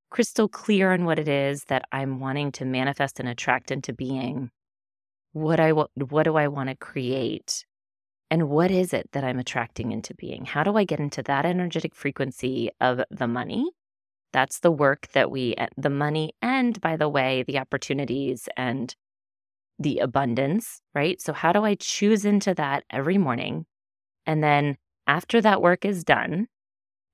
crystal 0.10 0.48
clear 0.48 0.94
on 0.94 1.06
what 1.06 1.20
it 1.20 1.28
is 1.28 1.66
that 1.66 1.86
I'm 1.92 2.20
wanting 2.20 2.52
to 2.54 2.66
manifest 2.66 3.20
and 3.20 3.28
attract 3.28 3.72
into 3.72 3.94
being. 3.94 4.50
What 5.34 5.60
I 5.60 5.72
what 5.72 6.24
do 6.24 6.36
I 6.36 6.48
want 6.48 6.70
to 6.70 6.76
create? 6.76 7.66
And 8.32 8.50
what 8.50 8.72
is 8.72 8.94
it 8.94 9.10
that 9.12 9.24
I'm 9.24 9.40
attracting 9.40 9.92
into 9.92 10.14
being? 10.16 10.46
How 10.46 10.64
do 10.64 10.78
I 10.78 10.84
get 10.84 11.00
into 11.00 11.22
that 11.24 11.46
energetic 11.46 11.94
frequency 11.94 12.72
of 12.82 13.02
the 13.12 13.28
money? 13.28 13.70
That's 14.34 14.60
the 14.60 14.72
work 14.72 15.08
that 15.14 15.32
we, 15.32 15.56
the 15.78 15.90
money, 15.90 16.34
and 16.42 16.80
by 16.82 16.98
the 16.98 17.08
way, 17.08 17.44
the 17.44 17.60
opportunities 17.60 18.50
and 18.58 18.94
the 19.80 20.00
abundance, 20.00 20.82
right? 20.94 21.22
So, 21.22 21.34
how 21.34 21.52
do 21.52 21.64
I 21.64 21.76
choose 21.76 22.26
into 22.26 22.54
that 22.56 22.84
every 22.90 23.18
morning? 23.18 23.66
And 24.26 24.44
then 24.44 24.78
after 25.08 25.42
that 25.42 25.62
work 25.62 25.86
is 25.86 26.04
done, 26.04 26.48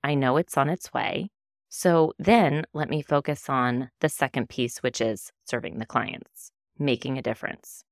I 0.04 0.16
know 0.16 0.38
it's 0.38 0.58
on 0.58 0.70
its 0.70 0.94
way. 0.94 1.30
So 1.74 2.12
then 2.20 2.66
let 2.74 2.90
me 2.90 3.01
focus 3.01 3.48
on 3.48 3.90
the 4.01 4.10
second 4.10 4.50
piece, 4.50 4.80
which 4.80 5.00
is 5.00 5.32
serving 5.46 5.80
the 5.80 5.86
clients, 5.86 6.51
making 6.78 7.18
a 7.18 7.22
difference. 7.22 7.86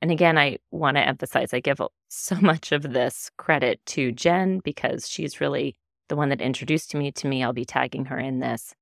And 0.00 0.12
again, 0.12 0.38
I 0.38 0.58
want 0.70 0.96
to 0.96 1.02
emphasize 1.06 1.52
I 1.52 1.58
give 1.58 1.80
so 2.08 2.36
much 2.36 2.70
of 2.70 2.82
this 2.84 3.32
credit 3.36 3.84
to 3.86 4.12
Jen 4.12 4.60
because 4.60 5.08
she's 5.08 5.40
really 5.40 5.74
the 6.08 6.14
one 6.14 6.28
that 6.28 6.40
introduced 6.40 6.94
me 6.94 7.10
to 7.10 7.26
me. 7.26 7.42
I'll 7.42 7.52
be 7.52 7.64
tagging 7.64 8.04
her 8.04 8.18
in 8.18 8.38
this. 8.38 8.72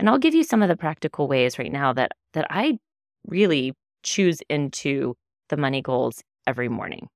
And 0.00 0.08
I'll 0.08 0.18
give 0.18 0.34
you 0.34 0.42
some 0.42 0.64
of 0.64 0.68
the 0.68 0.76
practical 0.76 1.28
ways 1.28 1.56
right 1.56 1.72
now 1.72 1.92
that 1.92 2.10
that 2.32 2.48
I 2.50 2.80
really 3.24 3.72
choose 4.02 4.40
into 4.50 5.14
the 5.48 5.56
money 5.56 5.80
goals 5.80 6.24
every 6.44 6.68
morning. 6.68 7.06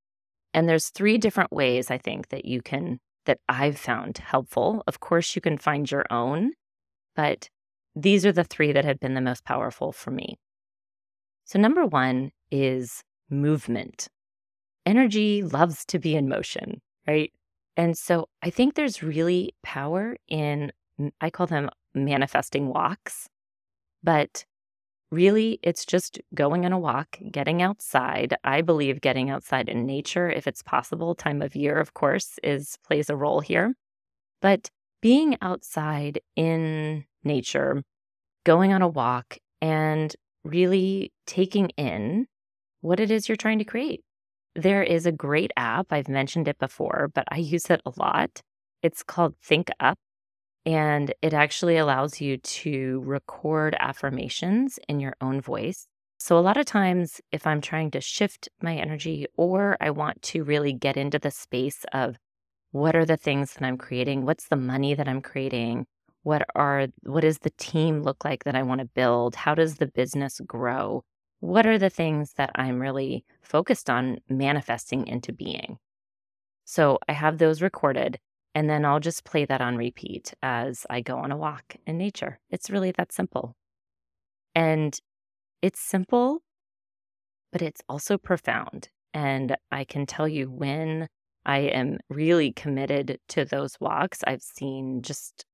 And 0.54 0.68
there's 0.68 0.90
three 0.90 1.18
different 1.18 1.50
ways 1.50 1.90
I 1.90 1.98
think 1.98 2.28
that 2.28 2.44
you 2.44 2.62
can 2.62 3.00
that 3.26 3.38
I've 3.48 3.76
found 3.76 4.18
helpful. 4.18 4.84
Of 4.86 5.00
course, 5.00 5.34
you 5.34 5.42
can 5.42 5.58
find 5.58 5.90
your 5.90 6.04
own, 6.10 6.52
but 7.20 7.50
these 7.94 8.24
are 8.24 8.32
the 8.32 8.44
three 8.44 8.72
that 8.72 8.86
have 8.86 8.98
been 8.98 9.12
the 9.12 9.20
most 9.20 9.44
powerful 9.44 9.92
for 9.92 10.10
me. 10.10 10.38
So, 11.44 11.58
number 11.58 11.84
one 11.84 12.30
is 12.50 13.02
movement. 13.28 14.08
Energy 14.86 15.42
loves 15.42 15.84
to 15.84 15.98
be 15.98 16.16
in 16.16 16.30
motion, 16.30 16.80
right? 17.06 17.30
And 17.76 17.98
so 17.98 18.30
I 18.42 18.48
think 18.48 18.74
there's 18.74 19.02
really 19.02 19.52
power 19.62 20.16
in, 20.28 20.72
I 21.20 21.28
call 21.28 21.46
them 21.46 21.68
manifesting 21.94 22.68
walks, 22.68 23.28
but 24.02 24.46
really 25.10 25.60
it's 25.62 25.84
just 25.84 26.18
going 26.34 26.64
on 26.64 26.72
a 26.72 26.78
walk, 26.78 27.18
getting 27.30 27.60
outside. 27.60 28.34
I 28.44 28.62
believe 28.62 29.02
getting 29.02 29.28
outside 29.28 29.68
in 29.68 29.84
nature, 29.84 30.30
if 30.30 30.46
it's 30.46 30.62
possible, 30.62 31.14
time 31.14 31.42
of 31.42 31.54
year, 31.54 31.76
of 31.76 31.92
course, 31.92 32.38
is 32.42 32.78
plays 32.82 33.10
a 33.10 33.16
role 33.16 33.40
here. 33.40 33.74
But 34.40 34.70
being 35.02 35.36
outside 35.42 36.20
in 36.34 37.04
nature, 37.24 37.82
going 38.44 38.72
on 38.72 38.82
a 38.82 38.88
walk, 38.88 39.38
and 39.60 40.14
really 40.44 41.12
taking 41.26 41.68
in 41.70 42.26
what 42.80 43.00
it 43.00 43.10
is 43.10 43.28
you're 43.28 43.36
trying 43.36 43.58
to 43.58 43.64
create. 43.64 44.02
There 44.54 44.82
is 44.82 45.06
a 45.06 45.12
great 45.12 45.52
app. 45.56 45.92
I've 45.92 46.08
mentioned 46.08 46.48
it 46.48 46.58
before, 46.58 47.10
but 47.14 47.24
I 47.30 47.36
use 47.36 47.70
it 47.70 47.80
a 47.86 47.92
lot. 47.96 48.40
It's 48.82 49.02
called 49.02 49.34
Think 49.42 49.70
Up. 49.78 49.98
And 50.66 51.14
it 51.22 51.32
actually 51.32 51.78
allows 51.78 52.20
you 52.20 52.36
to 52.36 53.00
record 53.04 53.74
affirmations 53.78 54.78
in 54.88 55.00
your 55.00 55.14
own 55.20 55.40
voice. 55.40 55.86
So, 56.18 56.36
a 56.36 56.40
lot 56.40 56.58
of 56.58 56.66
times, 56.66 57.18
if 57.32 57.46
I'm 57.46 57.62
trying 57.62 57.90
to 57.92 58.00
shift 58.02 58.50
my 58.60 58.76
energy 58.76 59.26
or 59.38 59.78
I 59.80 59.90
want 59.90 60.20
to 60.22 60.44
really 60.44 60.74
get 60.74 60.98
into 60.98 61.18
the 61.18 61.30
space 61.30 61.86
of 61.94 62.16
what 62.72 62.94
are 62.94 63.06
the 63.06 63.16
things 63.16 63.54
that 63.54 63.64
I'm 63.64 63.78
creating, 63.78 64.26
what's 64.26 64.48
the 64.48 64.56
money 64.56 64.92
that 64.92 65.08
I'm 65.08 65.22
creating, 65.22 65.86
what 66.22 66.46
are 66.54 66.88
what 67.02 67.22
does 67.22 67.38
the 67.38 67.52
team 67.58 68.02
look 68.02 68.24
like 68.24 68.44
that 68.44 68.54
I 68.56 68.62
want 68.62 68.80
to 68.80 68.86
build, 68.86 69.34
how 69.34 69.54
does 69.54 69.76
the 69.76 69.86
business 69.86 70.40
grow, 70.46 71.04
what 71.40 71.66
are 71.66 71.78
the 71.78 71.90
things 71.90 72.34
that 72.36 72.50
I'm 72.54 72.80
really 72.80 73.24
focused 73.42 73.90
on 73.90 74.18
manifesting 74.28 75.06
into 75.06 75.32
being. 75.32 75.78
So, 76.64 76.98
I 77.08 77.12
have 77.12 77.38
those 77.38 77.62
recorded 77.62 78.18
and 78.54 78.68
then 78.68 78.84
I'll 78.84 79.00
just 79.00 79.24
play 79.24 79.44
that 79.46 79.60
on 79.60 79.76
repeat 79.76 80.34
as 80.42 80.86
I 80.90 81.00
go 81.00 81.16
on 81.18 81.32
a 81.32 81.36
walk 81.36 81.76
in 81.86 81.98
nature. 81.98 82.40
It's 82.50 82.70
really 82.70 82.92
that 82.92 83.12
simple. 83.12 83.54
And 84.54 84.98
it's 85.62 85.80
simple, 85.80 86.42
but 87.52 87.62
it's 87.62 87.82
also 87.88 88.18
profound. 88.18 88.88
And 89.14 89.56
I 89.70 89.84
can 89.84 90.06
tell 90.06 90.28
you 90.28 90.50
when 90.50 91.08
I 91.44 91.58
am 91.58 91.98
really 92.08 92.52
committed 92.52 93.18
to 93.28 93.44
those 93.44 93.78
walks, 93.80 94.20
I've 94.26 94.42
seen 94.42 95.02
just 95.02 95.44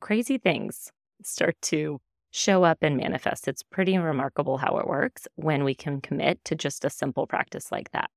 crazy 0.00 0.38
things 0.38 0.90
start 1.22 1.56
to 1.62 2.00
show 2.30 2.64
up 2.64 2.78
and 2.82 2.96
manifest. 2.96 3.48
It's 3.48 3.62
pretty 3.62 3.96
remarkable 3.98 4.58
how 4.58 4.78
it 4.78 4.86
works 4.86 5.26
when 5.36 5.64
we 5.64 5.74
can 5.74 6.00
commit 6.00 6.44
to 6.44 6.54
just 6.54 6.84
a 6.84 6.90
simple 6.90 7.26
practice 7.26 7.72
like 7.72 7.90
that. 7.92 8.10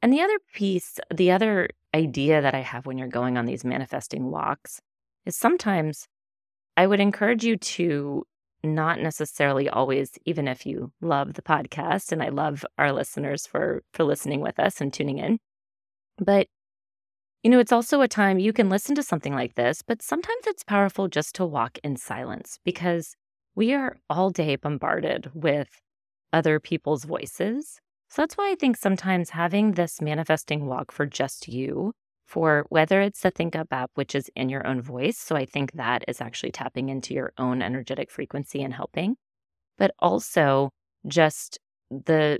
And 0.00 0.12
the 0.12 0.22
other 0.22 0.38
piece, 0.54 0.98
the 1.14 1.30
other 1.30 1.68
idea 1.94 2.40
that 2.40 2.54
I 2.54 2.60
have 2.60 2.86
when 2.86 2.98
you're 2.98 3.08
going 3.08 3.36
on 3.36 3.46
these 3.46 3.64
manifesting 3.64 4.30
walks 4.30 4.80
is 5.24 5.36
sometimes 5.36 6.08
I 6.76 6.86
would 6.86 7.00
encourage 7.00 7.44
you 7.44 7.56
to 7.56 8.24
not 8.64 9.00
necessarily 9.00 9.68
always 9.68 10.18
even 10.24 10.48
if 10.48 10.64
you 10.64 10.92
love 11.00 11.34
the 11.34 11.42
podcast 11.42 12.12
and 12.12 12.22
I 12.22 12.28
love 12.28 12.64
our 12.78 12.92
listeners 12.92 13.46
for 13.46 13.82
for 13.92 14.04
listening 14.04 14.40
with 14.40 14.58
us 14.58 14.80
and 14.80 14.92
tuning 14.92 15.18
in. 15.18 15.38
But 16.18 16.48
you 17.42 17.50
know, 17.50 17.58
it's 17.58 17.72
also 17.72 18.00
a 18.00 18.08
time 18.08 18.38
you 18.38 18.52
can 18.52 18.68
listen 18.68 18.94
to 18.94 19.02
something 19.02 19.34
like 19.34 19.54
this, 19.54 19.82
but 19.82 20.00
sometimes 20.00 20.46
it's 20.46 20.62
powerful 20.62 21.08
just 21.08 21.34
to 21.36 21.46
walk 21.46 21.78
in 21.82 21.96
silence 21.96 22.58
because 22.64 23.16
we 23.54 23.74
are 23.74 23.96
all 24.08 24.30
day 24.30 24.56
bombarded 24.56 25.30
with 25.34 25.68
other 26.32 26.60
people's 26.60 27.04
voices. 27.04 27.80
So 28.08 28.22
that's 28.22 28.36
why 28.36 28.50
I 28.50 28.54
think 28.54 28.76
sometimes 28.76 29.30
having 29.30 29.72
this 29.72 30.00
manifesting 30.00 30.66
walk 30.66 30.92
for 30.92 31.04
just 31.04 31.48
you, 31.48 31.92
for 32.26 32.64
whether 32.68 33.00
it's 33.00 33.20
the 33.20 33.30
Think 33.30 33.56
Up 33.56 33.68
app, 33.72 33.90
which 33.94 34.14
is 34.14 34.30
in 34.36 34.48
your 34.48 34.66
own 34.66 34.80
voice. 34.80 35.18
So 35.18 35.34
I 35.34 35.44
think 35.44 35.72
that 35.72 36.04
is 36.06 36.20
actually 36.20 36.52
tapping 36.52 36.90
into 36.90 37.12
your 37.12 37.32
own 37.38 37.60
energetic 37.60 38.10
frequency 38.10 38.62
and 38.62 38.72
helping, 38.72 39.16
but 39.78 39.92
also 39.98 40.70
just 41.08 41.58
the 41.90 42.38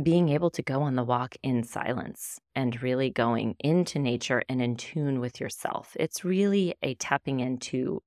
being 0.00 0.28
able 0.28 0.50
to 0.50 0.62
go 0.62 0.82
on 0.82 0.94
the 0.94 1.04
walk 1.04 1.34
in 1.42 1.64
silence 1.64 2.38
and 2.54 2.80
really 2.82 3.10
going 3.10 3.56
into 3.58 3.98
nature 3.98 4.42
and 4.48 4.62
in 4.62 4.76
tune 4.76 5.20
with 5.20 5.40
yourself. 5.40 5.96
It's 5.98 6.24
really 6.24 6.74
a 6.82 6.94
tapping 6.94 7.40
into 7.40 8.02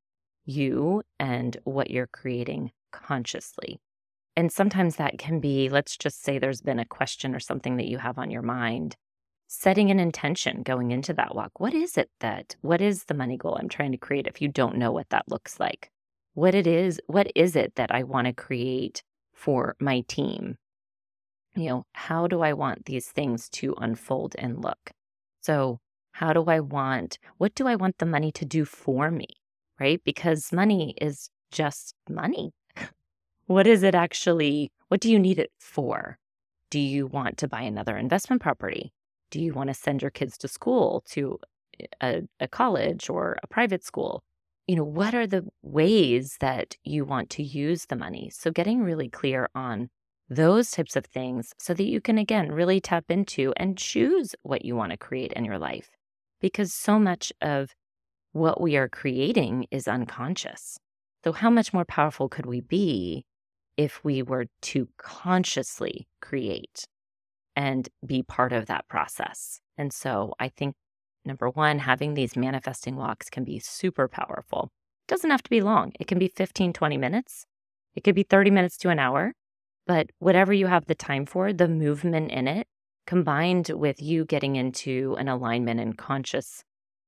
you 0.46 1.04
and 1.20 1.58
what 1.66 1.92
you're 1.92 2.08
creating 2.08 2.72
consciously. 2.92 3.82
And 4.36 4.52
sometimes 4.52 4.96
that 4.96 5.20
can 5.20 5.40
be, 5.40 5.70
let's 5.70 5.98
just 5.98 6.24
say 6.24 6.40
there's 6.40 6.62
been 6.62 6.80
a 6.80 6.86
question 6.86 7.36
or 7.36 7.40
something 7.40 7.78
that 7.78 7.88
you 7.88 7.98
have 7.98 8.18
on 8.18 8.32
your 8.32 8.42
mind, 8.42 8.96
setting 9.48 9.92
an 9.92 10.00
intention 10.00 10.64
going 10.64 10.92
into 10.92 11.14
that 11.14 11.36
walk. 11.36 11.60
What 11.60 11.74
is 11.74 11.98
it 11.98 12.10
that, 12.22 12.56
what 12.62 12.82
is 12.82 13.06
the 13.06 13.14
money 13.14 13.38
goal 13.38 13.58
I'm 13.60 13.70
trying 13.70 13.92
to 13.92 13.98
create 13.98 14.26
if 14.26 14.42
you 14.42 14.48
don't 14.48 14.78
know 14.78 14.92
what 14.92 15.10
that 15.10 15.28
looks 15.28 15.60
like? 15.60 15.92
What 16.34 16.56
it 16.56 16.66
is, 16.66 17.00
what 17.08 17.32
is 17.36 17.56
it 17.56 17.76
that 17.76 17.92
I 17.92 18.04
want 18.04 18.26
to 18.28 18.34
create 18.34 19.04
for 19.34 19.76
my 19.80 20.02
team? 20.08 20.58
You 21.56 21.70
know, 21.70 21.84
how 21.94 22.28
do 22.28 22.42
I 22.42 22.54
want 22.54 22.86
these 22.86 23.08
things 23.08 23.48
to 23.50 23.76
unfold 23.78 24.36
and 24.40 24.64
look? 24.64 24.92
So, 25.42 25.80
how 26.14 26.34
do 26.34 26.46
I 26.46 26.60
want, 26.60 27.20
what 27.38 27.54
do 27.56 27.68
I 27.68 27.76
want 27.76 27.98
the 27.98 28.06
money 28.06 28.32
to 28.34 28.46
do 28.46 28.66
for 28.66 29.12
me? 29.12 29.28
Right? 29.80 30.02
Because 30.04 30.52
money 30.52 30.96
is 31.00 31.30
just 31.52 31.96
money. 32.10 32.52
What 33.46 33.68
is 33.68 33.84
it 33.84 33.94
actually? 33.94 34.72
What 34.88 35.02
do 35.02 35.12
you 35.12 35.20
need 35.20 35.38
it 35.38 35.52
for? 35.60 36.18
Do 36.70 36.80
you 36.80 37.08
want 37.08 37.38
to 37.40 37.48
buy 37.48 37.62
another 37.64 37.98
investment 37.98 38.42
property? 38.42 38.94
Do 39.32 39.42
you 39.42 39.54
want 39.54 39.68
to 39.68 39.74
send 39.74 40.02
your 40.02 40.12
kids 40.12 40.38
to 40.40 40.48
school, 40.48 41.04
to 41.10 41.40
a, 42.02 42.22
a 42.40 42.48
college 42.48 43.10
or 43.10 43.38
a 43.44 43.48
private 43.48 43.84
school? 43.84 44.24
You 44.66 44.78
know, 44.78 44.86
what 44.86 45.14
are 45.14 45.28
the 45.28 45.46
ways 45.62 46.38
that 46.40 46.78
you 46.86 47.04
want 47.04 47.30
to 47.32 47.44
use 47.44 47.88
the 47.88 47.98
money? 47.98 48.32
So, 48.34 48.50
getting 48.50 48.82
really 48.82 49.10
clear 49.10 49.50
on 49.54 49.90
those 50.34 50.72
types 50.72 50.96
of 50.96 51.06
things 51.06 51.54
so 51.60 51.74
that 51.74 51.86
you 51.86 52.02
can, 52.02 52.18
again, 52.18 52.52
really 52.52 52.82
tap 52.82 53.06
into 53.10 53.54
and 53.58 53.78
choose 53.78 54.36
what 54.44 54.66
you 54.66 54.76
want 54.76 54.92
to 54.92 54.98
create 54.98 55.34
in 55.34 55.46
your 55.46 55.60
life. 55.60 55.90
Because 56.42 56.74
so 56.74 57.00
much 57.00 57.32
of 57.42 57.72
what 58.32 58.60
we 58.60 58.76
are 58.76 58.90
creating 58.90 59.68
is 59.72 59.88
unconscious. 59.88 60.78
So, 61.24 61.32
how 61.32 61.50
much 61.50 61.74
more 61.74 61.86
powerful 61.86 62.28
could 62.28 62.46
we 62.46 62.62
be 62.62 63.26
if 63.78 64.04
we 64.04 64.22
were 64.22 64.46
to 64.62 64.88
consciously 64.98 66.08
create 66.22 66.86
and 67.56 67.90
be 68.06 68.24
part 68.24 68.54
of 68.54 68.66
that 68.68 68.88
process. 68.88 69.60
And 69.78 69.94
so 69.94 70.34
I 70.40 70.50
think 70.50 70.76
number 71.26 71.50
one, 71.50 71.80
having 71.80 72.14
these 72.14 72.36
manifesting 72.36 72.96
walks 72.96 73.30
can 73.30 73.44
be 73.44 73.60
super 73.60 74.08
powerful. 74.08 74.72
It 75.08 75.12
doesn't 75.12 75.30
have 75.30 75.44
to 75.44 75.50
be 75.50 75.62
long, 75.62 75.94
it 76.00 76.08
can 76.08 76.20
be 76.20 76.28
15, 76.28 76.74
20 76.74 76.98
minutes, 76.98 77.46
it 77.96 78.04
could 78.04 78.16
be 78.16 78.24
30 78.24 78.52
minutes 78.52 78.78
to 78.78 78.90
an 78.90 79.00
hour. 79.00 79.34
But 79.86 80.10
whatever 80.20 80.54
you 80.54 80.68
have 80.68 80.86
the 80.86 80.96
time 80.96 81.26
for, 81.26 81.52
the 81.52 81.68
movement 81.68 82.32
in 82.32 82.48
it, 82.48 82.68
combined 83.06 83.70
with 83.70 84.02
you 84.02 84.26
getting 84.26 84.56
into 84.56 85.16
an 85.20 85.28
alignment 85.28 85.80
and 85.80 85.98
conscious 85.98 86.64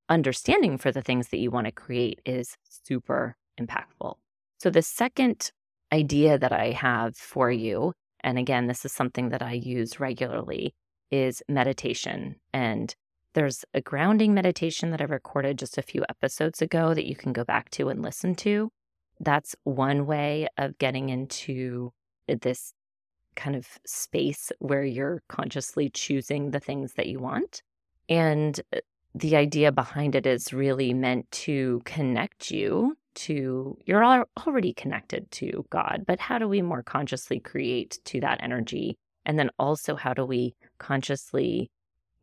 understanding 0.10 0.78
for 0.78 0.92
the 0.92 1.02
things 1.02 1.30
that 1.30 1.40
you 1.40 1.50
want 1.50 1.66
to 1.66 1.72
create, 1.72 2.20
is 2.26 2.58
super 2.68 3.38
impactful. 3.60 4.16
So, 4.60 4.70
the 4.70 4.82
second 4.82 5.52
idea 5.92 6.38
that 6.38 6.52
I 6.52 6.72
have 6.72 7.16
for 7.16 7.50
you, 7.50 7.94
and 8.22 8.38
again, 8.38 8.68
this 8.68 8.86
is 8.86 8.92
something 8.92 9.30
that 9.30 9.42
I 9.42 9.54
use 9.54 10.00
regularly, 10.00 10.74
is 11.12 11.42
meditation. 11.48 12.36
And 12.54 12.94
there's 13.34 13.66
a 13.74 13.82
grounding 13.82 14.34
meditation 14.34 14.92
that 14.92 15.02
I 15.02 15.06
recorded 15.06 15.60
just 15.60 15.78
a 15.78 15.84
few 15.84 16.04
episodes 16.10 16.62
ago 16.62 16.94
that 16.94 17.08
you 17.08 17.16
can 17.16 17.34
go 17.34 17.44
back 17.44 17.70
to 17.72 17.90
and 17.90 18.02
listen 18.02 18.36
to. 18.36 18.72
That's 19.20 19.56
one 19.64 20.06
way 20.06 20.48
of 20.58 20.78
getting 20.78 21.10
into 21.10 21.92
this 22.28 22.74
kind 23.36 23.56
of 23.56 23.68
space 23.86 24.52
where 24.60 24.84
you're 24.84 25.22
consciously 25.28 25.90
choosing 25.90 26.52
the 26.52 26.60
things 26.60 26.94
that 26.94 27.08
you 27.08 27.20
want. 27.20 27.62
And 28.08 28.60
uh, 28.74 28.80
the 29.14 29.36
idea 29.36 29.72
behind 29.72 30.16
it 30.16 30.26
is 30.26 30.54
really 30.54 30.94
meant 30.94 31.30
to 31.32 31.82
connect 31.86 32.52
you 32.52 32.98
to 33.16 33.78
you're 33.86 34.26
already 34.46 34.74
connected 34.74 35.32
to 35.32 35.66
God, 35.70 36.04
but 36.06 36.20
how 36.20 36.38
do 36.38 36.48
we 36.48 36.62
more 36.62 36.84
consciously 36.84 37.40
create 37.40 38.00
to 38.06 38.20
that 38.20 38.42
energy? 38.44 38.98
And 39.26 39.40
then 39.40 39.50
also, 39.58 39.96
how 39.96 40.14
do 40.14 40.26
we 40.26 40.54
consciously 40.78 41.72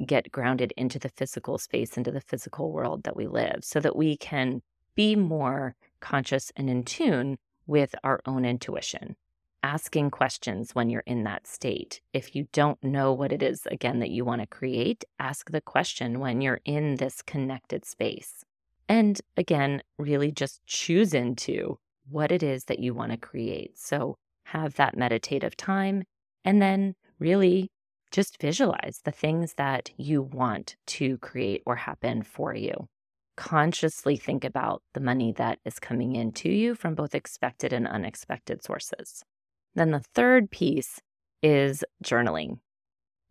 get 0.06 0.30
grounded 0.30 0.72
into 0.76 0.98
the 0.98 1.08
physical 1.08 1.58
space, 1.58 1.96
into 1.96 2.12
the 2.12 2.20
physical 2.20 2.72
world 2.72 3.04
that 3.04 3.16
we 3.16 3.26
live, 3.26 3.60
so 3.62 3.80
that 3.80 3.96
we 3.96 4.16
can 4.16 4.60
be 4.94 5.16
more 5.16 5.74
conscious 6.00 6.52
and 6.56 6.68
in 6.68 6.84
tune 6.84 7.38
with 7.66 7.94
our 8.04 8.20
own 8.26 8.44
intuition? 8.44 9.16
Asking 9.64 10.10
questions 10.10 10.74
when 10.74 10.90
you're 10.90 11.04
in 11.06 11.22
that 11.22 11.46
state. 11.46 12.00
If 12.12 12.34
you 12.34 12.48
don't 12.52 12.82
know 12.82 13.12
what 13.12 13.32
it 13.32 13.42
is, 13.44 13.64
again, 13.66 14.00
that 14.00 14.10
you 14.10 14.24
want 14.24 14.40
to 14.40 14.46
create, 14.46 15.04
ask 15.20 15.50
the 15.50 15.60
question 15.60 16.18
when 16.18 16.40
you're 16.40 16.60
in 16.64 16.96
this 16.96 17.22
connected 17.22 17.84
space. 17.84 18.44
And 18.88 19.20
again, 19.36 19.82
really 19.98 20.32
just 20.32 20.66
choose 20.66 21.14
into 21.14 21.78
what 22.10 22.32
it 22.32 22.42
is 22.42 22.64
that 22.64 22.80
you 22.80 22.92
want 22.92 23.12
to 23.12 23.16
create. 23.16 23.78
So 23.78 24.16
have 24.46 24.74
that 24.74 24.96
meditative 24.96 25.56
time 25.56 26.02
and 26.44 26.60
then 26.60 26.96
really 27.20 27.70
just 28.10 28.40
visualize 28.40 29.00
the 29.04 29.12
things 29.12 29.54
that 29.54 29.90
you 29.96 30.22
want 30.22 30.76
to 30.86 31.18
create 31.18 31.62
or 31.64 31.76
happen 31.76 32.22
for 32.22 32.54
you. 32.54 32.88
Consciously 33.36 34.16
think 34.16 34.44
about 34.44 34.82
the 34.92 35.00
money 35.00 35.32
that 35.32 35.60
is 35.64 35.78
coming 35.78 36.16
into 36.16 36.50
you 36.50 36.74
from 36.74 36.94
both 36.94 37.14
expected 37.14 37.72
and 37.72 37.86
unexpected 37.86 38.62
sources. 38.62 39.24
Then 39.74 39.90
the 39.90 40.04
third 40.14 40.50
piece 40.50 41.00
is 41.42 41.84
journaling. 42.04 42.58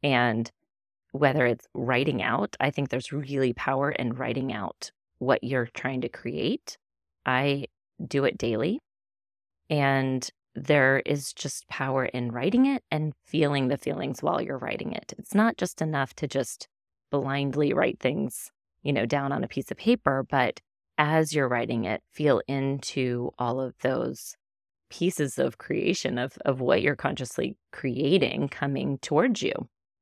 And 0.04 0.52
whether 1.12 1.46
it's 1.46 1.68
writing 1.74 2.22
out, 2.22 2.56
I 2.60 2.72
think 2.72 2.90
there's 2.90 3.12
really 3.12 3.54
power 3.54 3.92
in 3.92 4.14
writing 4.14 4.54
out 4.54 4.92
what 5.20 5.44
you're 5.44 5.70
trying 5.74 6.02
to 6.02 6.10
create. 6.10 6.78
I 7.26 7.68
do 8.06 8.26
it 8.26 8.38
daily. 8.38 8.80
And 9.70 10.28
there 10.56 11.02
is 11.06 11.32
just 11.32 11.68
power 11.70 12.06
in 12.06 12.32
writing 12.32 12.66
it 12.66 12.84
and 12.92 13.14
feeling 13.26 13.68
the 13.68 13.78
feelings 13.78 14.22
while 14.22 14.42
you're 14.42 14.58
writing 14.58 14.92
it. 14.94 15.14
It's 15.18 15.36
not 15.36 15.58
just 15.58 15.82
enough 15.82 16.14
to 16.16 16.28
just 16.28 16.68
blindly 17.10 17.74
write 17.74 18.00
things, 18.00 18.52
you 18.84 18.92
know, 18.92 19.06
down 19.06 19.32
on 19.32 19.44
a 19.44 19.48
piece 19.48 19.72
of 19.72 19.78
paper, 19.78 20.26
but 20.30 20.60
as 20.98 21.34
you're 21.34 21.48
writing 21.48 21.86
it, 21.86 22.02
feel 22.12 22.42
into 22.48 23.32
all 23.40 23.62
of 23.62 23.76
those 23.82 24.36
pieces 24.92 25.40
of 25.40 25.58
creation 25.58 26.20
of 26.20 26.38
of 26.46 26.62
what 26.62 26.84
you're 26.84 26.96
consciously 26.96 27.58
creating 27.72 28.50
coming 28.50 29.00
towards 29.00 29.42
you. 29.42 29.54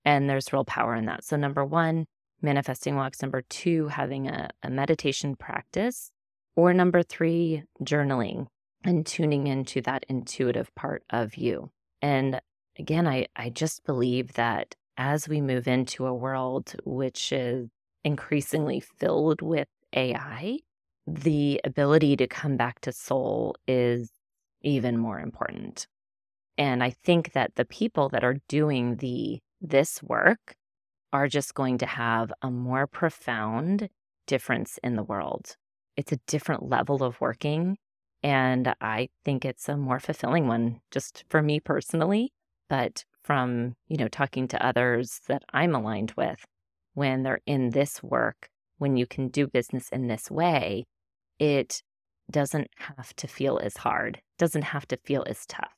And 0.03 0.29
there's 0.29 0.51
real 0.51 0.65
power 0.65 0.95
in 0.95 1.05
that. 1.05 1.23
So 1.23 1.37
number 1.37 1.63
1, 1.63 2.05
manifesting 2.41 2.95
walks. 2.95 3.21
Number 3.21 3.41
two, 3.49 3.87
having 3.87 4.27
a, 4.27 4.49
a 4.63 4.69
meditation 4.69 5.35
practice. 5.35 6.11
Or 6.55 6.73
number 6.73 7.03
three, 7.03 7.63
journaling 7.83 8.47
and 8.83 9.05
tuning 9.05 9.47
into 9.47 9.81
that 9.81 10.05
intuitive 10.09 10.73
part 10.75 11.03
of 11.09 11.35
you. 11.35 11.71
And 12.01 12.41
again, 12.77 13.07
I, 13.07 13.27
I 13.35 13.49
just 13.49 13.85
believe 13.85 14.33
that 14.33 14.75
as 14.97 15.29
we 15.29 15.41
move 15.41 15.67
into 15.67 16.05
a 16.05 16.13
world 16.13 16.75
which 16.83 17.31
is 17.31 17.69
increasingly 18.03 18.79
filled 18.79 19.41
with 19.41 19.67
AI, 19.93 20.59
the 21.07 21.61
ability 21.63 22.17
to 22.17 22.27
come 22.27 22.57
back 22.57 22.81
to 22.81 22.91
soul 22.91 23.55
is 23.67 24.11
even 24.61 24.97
more 24.97 25.19
important. 25.19 25.87
And 26.57 26.83
I 26.83 26.91
think 27.03 27.33
that 27.33 27.55
the 27.55 27.65
people 27.65 28.09
that 28.09 28.23
are 28.23 28.37
doing 28.47 28.97
the 28.97 29.39
this 29.61 30.01
work 30.03 30.55
are 31.11 31.27
just 31.27 31.53
going 31.53 31.77
to 31.79 31.85
have 31.85 32.31
a 32.41 32.51
more 32.51 32.87
profound 32.87 33.89
difference 34.27 34.79
in 34.83 34.95
the 34.95 35.03
world. 35.03 35.55
It's 35.97 36.11
a 36.11 36.19
different 36.27 36.69
level 36.69 37.03
of 37.03 37.19
working. 37.19 37.77
And 38.21 38.73
I 38.81 39.09
think 39.23 39.45
it's 39.45 39.69
a 39.69 39.77
more 39.77 39.99
fulfilling 39.99 40.47
one, 40.47 40.81
just 40.91 41.23
for 41.29 41.41
me 41.41 41.59
personally, 41.59 42.31
but 42.69 43.03
from, 43.23 43.75
you 43.87 43.97
know, 43.97 44.07
talking 44.07 44.47
to 44.49 44.65
others 44.65 45.21
that 45.27 45.43
I'm 45.53 45.73
aligned 45.73 46.13
with, 46.17 46.45
when 46.93 47.23
they're 47.23 47.41
in 47.45 47.69
this 47.69 48.03
work, 48.03 48.49
when 48.77 48.97
you 48.97 49.05
can 49.05 49.29
do 49.29 49.47
business 49.47 49.89
in 49.89 50.07
this 50.07 50.29
way, 50.29 50.85
it 51.39 51.81
doesn't 52.31 52.69
have 52.77 53.15
to 53.17 53.27
feel 53.27 53.59
as 53.61 53.77
hard, 53.77 54.21
doesn't 54.37 54.63
have 54.63 54.87
to 54.87 54.97
feel 54.97 55.23
as 55.27 55.45
tough. 55.45 55.73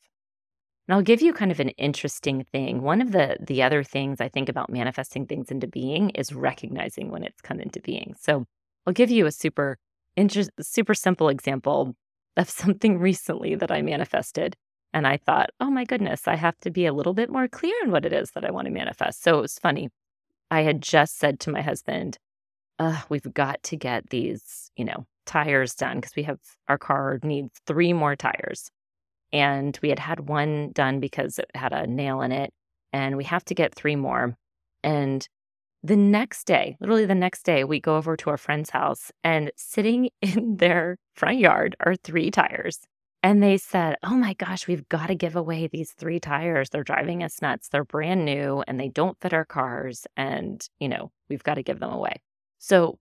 And 0.88 0.96
I'll 0.96 1.04
give 1.04 1.22
you 1.22 1.34
kind 1.34 1.52
of 1.52 1.60
an 1.60 1.70
interesting 1.70 2.46
thing. 2.52 2.82
One 2.82 3.02
of 3.02 3.12
the 3.12 3.38
the 3.40 3.64
other 3.64 3.84
things 3.84 4.20
I 4.20 4.30
think 4.30 4.50
about 4.50 4.70
manifesting 4.70 5.26
things 5.26 5.52
into 5.52 5.68
being 5.68 6.10
is 6.12 6.34
recognizing 6.34 7.12
when 7.12 7.24
it's 7.24 7.42
come 7.42 7.60
into 7.60 7.80
being. 7.80 8.16
So 8.20 8.46
I'll 8.86 8.94
give 8.94 9.12
you 9.12 9.26
a 9.26 9.32
super 9.32 9.78
inter- 10.18 10.50
super 10.60 10.94
simple 10.94 11.30
example 11.30 11.96
of 12.38 12.50
something 12.62 12.98
recently 12.98 13.56
that 13.56 13.72
I 13.72 13.82
manifested. 13.82 14.56
And 14.94 15.08
I 15.08 15.18
thought, 15.18 15.52
oh 15.62 15.72
my 15.72 15.86
goodness, 15.86 16.28
I 16.28 16.36
have 16.36 16.58
to 16.62 16.72
be 16.72 16.86
a 16.86 16.94
little 16.94 17.14
bit 17.14 17.30
more 17.30 17.48
clear 17.48 17.74
on 17.84 17.92
what 17.92 18.06
it 18.06 18.12
is 18.12 18.32
that 18.32 18.44
I 18.44 18.52
want 18.52 18.66
to 18.66 18.74
manifest. 18.74 19.24
So 19.24 19.38
it 19.38 19.42
was 19.42 19.58
funny. 19.58 19.90
I 20.50 20.64
had 20.64 20.82
just 20.82 21.18
said 21.18 21.40
to 21.42 21.52
my 21.52 21.62
husband, 21.62 22.18
we've 23.10 23.34
got 23.34 23.64
to 23.64 23.78
get 23.78 24.10
these, 24.10 24.72
you 24.76 24.86
know, 24.86 25.06
tires 25.26 25.74
done 25.76 25.98
because 25.98 26.16
we 26.16 26.24
have 26.24 26.40
our 26.68 26.78
car 26.78 27.20
needs 27.24 27.60
three 27.66 27.94
more 27.94 28.16
tires. 28.16 28.70
And 29.34 29.78
we 29.82 29.90
had 29.90 30.00
had 30.00 30.28
one 30.28 30.72
done 30.74 31.00
because 31.00 31.40
it 31.40 31.50
had 31.56 31.72
a 31.74 31.88
nail 31.88 32.22
in 32.22 32.32
it. 32.32 32.52
And 32.94 33.16
we 33.16 33.24
have 33.26 33.46
to 33.46 33.56
get 33.56 33.74
three 33.74 33.96
more. 33.96 34.36
And 34.84 35.28
the 35.84 35.96
next 35.96 36.46
day, 36.46 36.78
literally 36.80 37.06
the 37.06 37.16
next 37.16 37.44
day, 37.44 37.64
we 37.64 37.80
go 37.80 37.98
over 37.98 38.16
to 38.18 38.30
our 38.30 38.38
friend's 38.38 38.70
house 38.70 39.12
and 39.24 39.52
sitting 39.56 40.10
in 40.22 40.58
their 40.58 40.98
front 41.16 41.40
yard 41.40 41.76
are 41.80 41.96
three 41.96 42.32
tires. 42.32 42.80
And 43.24 43.42
they 43.42 43.58
said, 43.58 43.98
Oh 44.04 44.16
my 44.16 44.34
gosh, 44.34 44.68
we've 44.68 44.88
got 44.90 45.08
to 45.08 45.16
give 45.16 45.36
away 45.36 45.68
these 45.68 45.92
three 45.92 46.20
tires. 46.20 46.70
They're 46.70 46.84
driving 46.84 47.24
us 47.24 47.42
nuts. 47.42 47.70
They're 47.70 47.84
brand 47.84 48.26
new 48.26 48.64
and 48.68 48.80
they 48.80 48.90
don't 48.90 49.20
fit 49.22 49.34
our 49.34 49.46
cars. 49.46 50.08
And, 50.18 50.68
you 50.80 50.90
know, 50.90 51.12
we've 51.30 51.44
got 51.44 51.56
to 51.56 51.64
give 51.64 51.80
them 51.80 51.92
away. 51.92 52.22
So, 52.58 52.98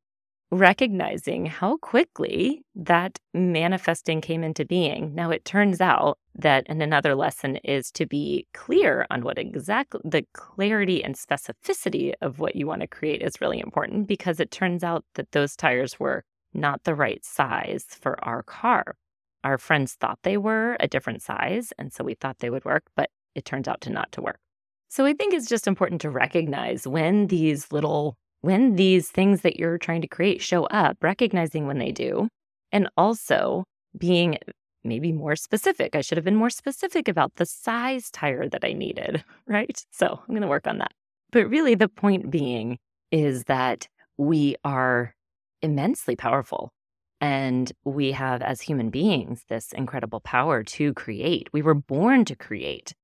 recognizing 0.51 1.47
how 1.47 1.77
quickly 1.77 2.63
that 2.75 3.19
manifesting 3.33 4.21
came 4.21 4.43
into 4.43 4.65
being. 4.65 5.15
Now, 5.15 5.31
it 5.31 5.45
turns 5.45 5.81
out 5.81 6.19
that, 6.35 6.65
and 6.67 6.83
another 6.83 7.15
lesson 7.15 7.57
is 7.57 7.91
to 7.93 8.07
be 8.07 8.47
clear 8.53 9.07
on 9.11 9.23
what 9.23 9.39
exactly 9.39 10.01
the 10.05 10.25
clarity 10.33 11.05
and 11.05 11.15
specificity 11.15 12.15
of 12.21 12.41
what 12.41 12.57
you 12.57 12.67
want 12.67 12.81
to 12.81 12.89
create 12.89 13.23
is 13.23 13.41
really 13.41 13.61
important 13.61 14.09
because 14.09 14.41
it 14.41 14.51
turns 14.51 14.83
out 14.83 15.05
that 15.15 15.31
those 15.33 15.55
tires 15.55 16.01
were 16.01 16.25
not 16.53 16.83
the 16.83 16.97
right 16.97 17.25
size 17.25 17.85
for 17.89 18.23
our 18.25 18.43
car. 18.43 18.97
Our 19.45 19.57
friends 19.57 19.95
thought 19.95 20.19
they 20.23 20.37
were 20.37 20.77
a 20.81 20.89
different 20.89 21.23
size, 21.23 21.73
and 21.79 21.93
so 21.93 22.03
we 22.03 22.15
thought 22.15 22.41
they 22.41 22.51
would 22.51 22.65
work, 22.65 22.85
but 22.97 23.09
it 23.35 23.45
turns 23.45 23.69
out 23.69 23.81
to 23.83 23.91
not 23.91 24.11
to 24.13 24.21
work. 24.21 24.39
So 24.89 25.07
I 25.07 25.15
think 25.15 25.33
it's 25.33 25.49
just 25.49 25.69
important 25.69 26.01
to 26.01 26.11
recognize 26.11 26.87
when 26.87 27.29
these 27.29 27.71
little 27.71 28.17
when 28.41 28.77
these 28.77 29.11
things 29.11 29.43
that 29.43 29.57
you're 29.57 29.79
trying 29.79 30.01
to 30.03 30.09
create 30.09 30.41
show 30.41 30.65
up, 30.67 30.97
recognizing 31.03 31.67
when 31.67 31.79
they 31.79 31.93
do, 31.93 32.29
and 32.73 32.89
also 32.97 33.65
being 33.97 34.39
maybe 34.85 35.13
more 35.13 35.37
specific. 35.37 35.95
I 35.95 36.01
should 36.01 36.17
have 36.17 36.25
been 36.25 36.37
more 36.37 36.51
specific 36.51 37.09
about 37.09 37.37
the 37.37 37.47
size 37.47 38.11
tire 38.11 38.49
that 38.49 38.65
I 38.65 38.73
needed, 38.73 39.25
right? 39.47 39.85
So 39.91 40.07
I'm 40.07 40.35
going 40.35 40.43
to 40.43 40.49
work 40.49 40.67
on 40.67 40.79
that. 40.79 40.93
But 41.33 41.49
really, 41.49 41.75
the 41.75 41.89
point 41.89 42.31
being 42.31 42.79
is 43.11 43.45
that 43.45 43.89
we 44.17 44.57
are 44.65 45.15
immensely 45.63 46.17
powerful. 46.17 46.71
And 47.21 47.71
we 47.85 48.13
have, 48.13 48.41
as 48.41 48.63
human 48.63 48.89
beings, 48.89 49.45
this 49.49 49.73
incredible 49.73 50.21
power 50.21 50.63
to 50.65 50.95
create. 50.95 51.49
We 51.53 51.61
were 51.61 51.75
born 51.75 52.25
to 52.25 52.35
create. 52.35 52.95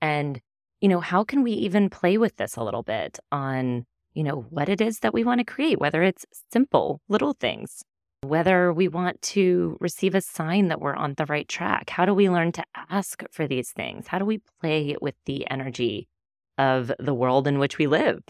And, 0.00 0.40
you 0.80 0.88
know, 0.88 1.00
how 1.00 1.24
can 1.24 1.42
we 1.42 1.52
even 1.52 1.90
play 1.90 2.16
with 2.16 2.36
this 2.36 2.56
a 2.56 2.62
little 2.62 2.84
bit 2.84 3.18
on 3.32 3.84
you 4.16 4.24
know, 4.24 4.46
what 4.48 4.70
it 4.70 4.80
is 4.80 5.00
that 5.00 5.12
we 5.12 5.24
want 5.24 5.40
to 5.40 5.44
create, 5.44 5.78
whether 5.78 6.02
it's 6.02 6.24
simple, 6.50 7.02
little 7.06 7.34
things, 7.34 7.82
whether 8.22 8.72
we 8.72 8.88
want 8.88 9.20
to 9.20 9.76
receive 9.78 10.14
a 10.14 10.22
sign 10.22 10.68
that 10.68 10.80
we're 10.80 10.96
on 10.96 11.12
the 11.18 11.26
right 11.26 11.46
track. 11.46 11.90
How 11.90 12.06
do 12.06 12.14
we 12.14 12.30
learn 12.30 12.50
to 12.52 12.64
ask 12.90 13.22
for 13.30 13.46
these 13.46 13.72
things? 13.72 14.06
How 14.06 14.18
do 14.18 14.24
we 14.24 14.40
play 14.58 14.96
with 15.02 15.16
the 15.26 15.48
energy 15.50 16.08
of 16.56 16.90
the 16.98 17.12
world 17.12 17.46
in 17.46 17.58
which 17.58 17.76
we 17.76 17.86
live? 17.86 18.22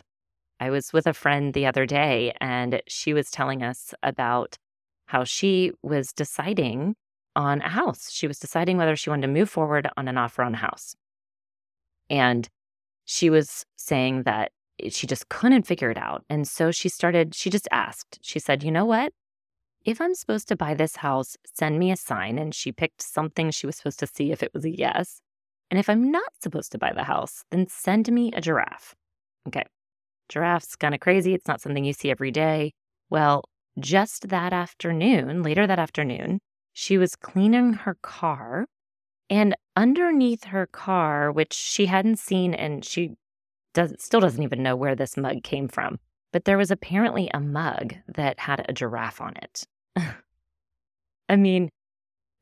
I 0.58 0.70
was 0.70 0.92
with 0.92 1.06
a 1.06 1.14
friend 1.14 1.54
the 1.54 1.66
other 1.66 1.86
day 1.86 2.34
and 2.40 2.82
she 2.88 3.14
was 3.14 3.30
telling 3.30 3.62
us 3.62 3.94
about 4.02 4.58
how 5.06 5.22
she 5.22 5.70
was 5.84 6.12
deciding 6.12 6.96
on 7.36 7.60
a 7.60 7.68
house. 7.68 8.10
She 8.10 8.26
was 8.26 8.40
deciding 8.40 8.76
whether 8.76 8.96
she 8.96 9.10
wanted 9.10 9.28
to 9.28 9.32
move 9.32 9.48
forward 9.48 9.88
on 9.96 10.08
an 10.08 10.18
offer 10.18 10.42
on 10.42 10.54
a 10.54 10.58
house. 10.58 10.96
And 12.10 12.48
she 13.04 13.30
was 13.30 13.64
saying 13.76 14.24
that 14.24 14.50
Eh, 14.82 14.90
she 14.90 15.06
just 15.06 15.28
couldn't 15.28 15.66
figure 15.66 15.90
it 15.90 15.98
out. 15.98 16.24
And 16.28 16.46
so 16.46 16.70
she 16.70 16.88
started, 16.88 17.34
she 17.34 17.50
just 17.50 17.68
asked, 17.70 18.18
she 18.22 18.38
said, 18.38 18.62
you 18.62 18.70
know 18.70 18.84
what? 18.84 19.12
If 19.84 20.00
I'm 20.00 20.14
supposed 20.14 20.48
to 20.48 20.56
buy 20.56 20.74
this 20.74 20.96
house, 20.96 21.36
send 21.44 21.78
me 21.78 21.92
a 21.92 21.96
sign. 21.96 22.38
And 22.38 22.54
she 22.54 22.72
picked 22.72 23.02
something 23.02 23.50
she 23.50 23.66
was 23.66 23.76
supposed 23.76 24.00
to 24.00 24.06
see 24.06 24.32
if 24.32 24.42
it 24.42 24.52
was 24.52 24.64
a 24.64 24.76
yes. 24.76 25.20
And 25.70 25.78
if 25.78 25.88
I'm 25.88 26.10
not 26.10 26.30
supposed 26.40 26.72
to 26.72 26.78
buy 26.78 26.92
the 26.92 27.04
house, 27.04 27.44
then 27.50 27.66
send 27.68 28.10
me 28.10 28.32
a 28.32 28.40
giraffe. 28.40 28.94
Okay. 29.48 29.64
Giraffe's 30.28 30.76
kind 30.76 30.94
of 30.94 31.00
crazy. 31.00 31.34
It's 31.34 31.46
not 31.46 31.60
something 31.60 31.84
you 31.84 31.92
see 31.92 32.10
every 32.10 32.30
day. 32.30 32.72
Well, 33.10 33.44
just 33.78 34.28
that 34.28 34.52
afternoon, 34.52 35.42
later 35.42 35.66
that 35.66 35.78
afternoon, 35.78 36.40
she 36.72 36.98
was 36.98 37.14
cleaning 37.14 37.74
her 37.74 37.96
car. 38.02 38.66
And 39.28 39.56
underneath 39.76 40.44
her 40.44 40.66
car, 40.66 41.32
which 41.32 41.52
she 41.52 41.86
hadn't 41.86 42.18
seen 42.18 42.54
and 42.54 42.84
she 42.84 43.14
does, 43.76 43.94
still 43.98 44.20
doesn't 44.20 44.42
even 44.42 44.62
know 44.62 44.74
where 44.74 44.96
this 44.96 45.16
mug 45.16 45.44
came 45.44 45.68
from, 45.68 46.00
but 46.32 46.46
there 46.46 46.58
was 46.58 46.70
apparently 46.70 47.30
a 47.32 47.40
mug 47.40 47.94
that 48.08 48.40
had 48.40 48.64
a 48.68 48.72
giraffe 48.72 49.20
on 49.20 49.34
it. 49.36 49.64
I 51.28 51.36
mean, 51.36 51.68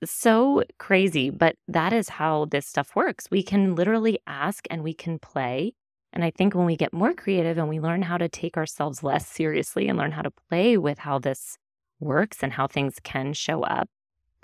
so 0.04 0.62
crazy, 0.78 1.30
but 1.30 1.56
that 1.66 1.92
is 1.92 2.08
how 2.08 2.46
this 2.46 2.66
stuff 2.66 2.94
works. 2.94 3.30
We 3.30 3.42
can 3.42 3.74
literally 3.74 4.20
ask 4.26 4.66
and 4.70 4.84
we 4.84 4.94
can 4.94 5.18
play. 5.18 5.72
And 6.12 6.22
I 6.22 6.30
think 6.30 6.54
when 6.54 6.66
we 6.66 6.76
get 6.76 6.92
more 6.92 7.14
creative 7.14 7.58
and 7.58 7.68
we 7.68 7.80
learn 7.80 8.02
how 8.02 8.18
to 8.18 8.28
take 8.28 8.56
ourselves 8.56 9.02
less 9.02 9.26
seriously 9.26 9.88
and 9.88 9.98
learn 9.98 10.12
how 10.12 10.22
to 10.22 10.30
play 10.48 10.78
with 10.78 10.98
how 11.00 11.18
this 11.18 11.58
works 11.98 12.38
and 12.42 12.52
how 12.52 12.68
things 12.68 12.96
can 13.02 13.32
show 13.32 13.62
up, 13.62 13.88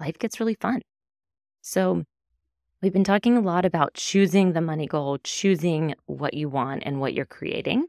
life 0.00 0.18
gets 0.18 0.40
really 0.40 0.56
fun. 0.60 0.80
So 1.62 2.02
We've 2.82 2.94
been 2.94 3.04
talking 3.04 3.36
a 3.36 3.42
lot 3.42 3.66
about 3.66 3.92
choosing 3.92 4.54
the 4.54 4.62
money 4.62 4.86
goal, 4.86 5.18
choosing 5.22 5.94
what 6.06 6.32
you 6.32 6.48
want 6.48 6.82
and 6.86 6.98
what 6.98 7.12
you're 7.12 7.26
creating. 7.26 7.88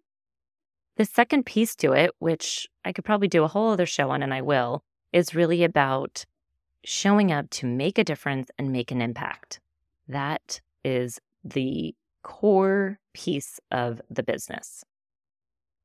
The 0.98 1.06
second 1.06 1.46
piece 1.46 1.78
to 1.78 1.94
it, 1.94 2.12
which 2.20 2.68
I 2.84 2.92
could 2.92 3.06
probably 3.06 3.30
do 3.30 3.46
a 3.46 3.48
whole 3.48 3.72
other 3.72 3.86
show 3.86 4.10
on, 4.10 4.22
and 4.22 4.34
I 4.34 4.42
will, 4.42 4.84
is 5.14 5.34
really 5.34 5.64
about 5.64 6.26
showing 6.84 7.32
up 7.32 7.50
to 7.52 7.66
make 7.66 7.98
a 7.98 8.04
difference 8.04 8.52
and 8.58 8.74
make 8.74 8.92
an 8.92 9.02
impact. 9.02 9.62
That 10.10 10.60
is 10.84 11.22
the 11.42 11.96
core 12.24 13.00
piece 13.14 13.62
of 13.72 14.02
the 14.10 14.24
business. 14.24 14.84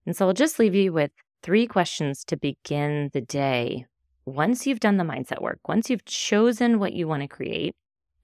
And 0.05 0.17
so 0.17 0.27
I'll 0.27 0.35
just 0.35 0.59
leave 0.59 0.75
you 0.75 0.93
with 0.93 1.13
three 1.45 1.69
questions 1.69 2.25
to 2.25 2.37
begin 2.37 3.11
the 3.13 3.21
day. 3.21 3.87
Once 4.25 4.67
you've 4.67 4.81
done 4.81 4.97
the 4.97 5.05
mindset 5.05 5.41
work, 5.41 5.61
once 5.69 5.91
you've 5.91 6.05
chosen 6.07 6.81
what 6.81 6.93
you 6.93 7.07
want 7.07 7.23
to 7.23 7.29
create, 7.29 7.77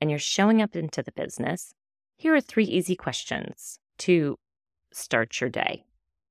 and 0.03 0.11
you're 0.11 0.19
showing 0.19 0.61
up 0.61 0.75
into 0.75 1.01
the 1.01 1.13
business, 1.13 1.75
here 2.17 2.35
are 2.35 2.41
three 2.41 2.65
easy 2.65 2.97
questions 2.97 3.79
to 3.99 4.37
start 4.93 5.41
your 5.41 5.49
day 5.49 5.85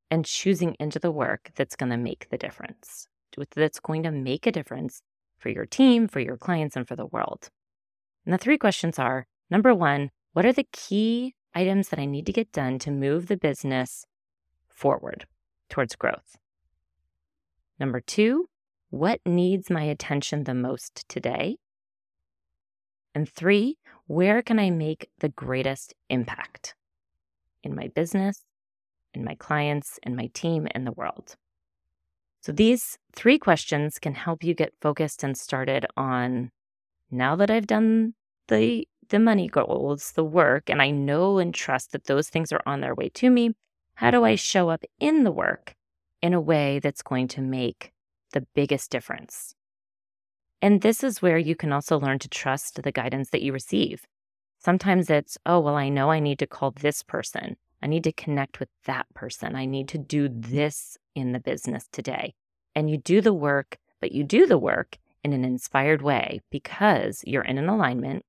and 0.09 0.25
choosing 0.25 0.75
into 0.77 0.99
the 0.99 1.09
work 1.09 1.51
that's 1.55 1.77
going 1.77 1.89
to 1.89 1.95
make 1.95 2.27
the 2.29 2.37
difference, 2.37 3.07
that's 3.55 3.79
going 3.79 4.03
to 4.03 4.11
make 4.11 4.45
a 4.45 4.51
difference 4.51 5.01
for 5.37 5.47
your 5.47 5.65
team, 5.65 6.09
for 6.09 6.19
your 6.19 6.35
clients, 6.35 6.75
and 6.75 6.85
for 6.85 6.97
the 6.97 7.05
world. 7.05 7.47
And 8.25 8.33
the 8.33 8.37
three 8.37 8.57
questions 8.57 8.99
are 8.99 9.25
number 9.49 9.73
one, 9.73 10.11
what 10.33 10.45
are 10.45 10.51
the 10.51 10.67
key 10.73 11.33
items 11.55 11.87
that 11.89 11.99
I 11.99 12.05
need 12.05 12.25
to 12.25 12.33
get 12.33 12.51
done 12.51 12.77
to 12.79 12.91
move 12.91 13.27
the 13.27 13.37
business 13.37 14.05
forward 14.67 15.25
towards 15.69 15.95
growth? 15.95 16.35
Number 17.79 18.01
two, 18.01 18.49
what 18.89 19.21
needs 19.25 19.69
my 19.69 19.83
attention 19.83 20.43
the 20.43 20.53
most 20.53 21.07
today? 21.07 21.55
And 23.13 23.27
three, 23.27 23.77
where 24.07 24.41
can 24.41 24.59
I 24.59 24.69
make 24.69 25.09
the 25.19 25.29
greatest 25.29 25.93
impact 26.09 26.75
in 27.63 27.75
my 27.75 27.89
business, 27.89 28.43
in 29.13 29.23
my 29.23 29.35
clients, 29.35 29.99
in 30.03 30.15
my 30.15 30.27
team, 30.33 30.67
in 30.73 30.85
the 30.85 30.93
world? 30.93 31.35
So 32.41 32.51
these 32.51 32.97
three 33.13 33.37
questions 33.37 33.99
can 33.99 34.15
help 34.15 34.43
you 34.43 34.53
get 34.53 34.73
focused 34.81 35.23
and 35.23 35.37
started 35.37 35.85
on 35.95 36.51
now 37.11 37.35
that 37.35 37.51
I've 37.51 37.67
done 37.67 38.13
the 38.47 38.87
the 39.09 39.19
money 39.19 39.49
goals, 39.49 40.13
the 40.13 40.23
work, 40.23 40.69
and 40.69 40.81
I 40.81 40.89
know 40.89 41.37
and 41.37 41.53
trust 41.53 41.91
that 41.91 42.05
those 42.05 42.29
things 42.29 42.53
are 42.53 42.61
on 42.65 42.79
their 42.79 42.95
way 42.95 43.09
to 43.09 43.29
me, 43.29 43.51
how 43.95 44.09
do 44.09 44.23
I 44.23 44.35
show 44.35 44.69
up 44.69 44.85
in 45.01 45.25
the 45.25 45.31
work 45.31 45.75
in 46.21 46.33
a 46.33 46.39
way 46.39 46.79
that's 46.79 47.01
going 47.01 47.27
to 47.29 47.41
make 47.41 47.91
the 48.31 48.47
biggest 48.55 48.89
difference 48.89 49.53
and 50.61 50.81
this 50.81 51.03
is 51.03 51.21
where 51.21 51.39
you 51.39 51.55
can 51.55 51.71
also 51.71 51.99
learn 51.99 52.19
to 52.19 52.29
trust 52.29 52.81
the 52.81 52.91
guidance 52.91 53.31
that 53.31 53.41
you 53.41 53.51
receive. 53.51 54.05
Sometimes 54.59 55.09
it's, 55.09 55.37
oh, 55.45 55.59
well, 55.59 55.75
I 55.75 55.89
know 55.89 56.11
I 56.11 56.19
need 56.19 56.37
to 56.39 56.47
call 56.47 56.71
this 56.71 57.01
person. 57.01 57.57
I 57.81 57.87
need 57.87 58.03
to 58.03 58.11
connect 58.11 58.59
with 58.59 58.69
that 58.85 59.07
person. 59.15 59.55
I 59.55 59.65
need 59.65 59.87
to 59.89 59.97
do 59.97 60.29
this 60.29 60.99
in 61.15 61.31
the 61.31 61.39
business 61.39 61.87
today. 61.91 62.35
And 62.75 62.89
you 62.89 62.97
do 62.97 63.21
the 63.21 63.33
work, 63.33 63.79
but 63.99 64.11
you 64.11 64.23
do 64.23 64.45
the 64.45 64.59
work 64.59 64.99
in 65.23 65.33
an 65.33 65.43
inspired 65.43 66.03
way 66.03 66.41
because 66.51 67.23
you're 67.25 67.41
in 67.41 67.57
an 67.57 67.67
alignment. 67.67 68.23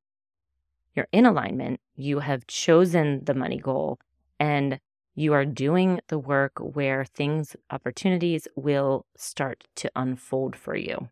You're 0.94 1.08
in 1.12 1.26
alignment. 1.26 1.80
You 1.96 2.20
have 2.20 2.46
chosen 2.46 3.24
the 3.24 3.34
money 3.34 3.58
goal 3.58 3.98
and 4.40 4.80
you 5.14 5.34
are 5.34 5.44
doing 5.44 6.00
the 6.08 6.18
work 6.18 6.52
where 6.58 7.04
things, 7.04 7.54
opportunities 7.70 8.48
will 8.56 9.04
start 9.16 9.64
to 9.76 9.90
unfold 9.94 10.56
for 10.56 10.74
you 10.74 11.10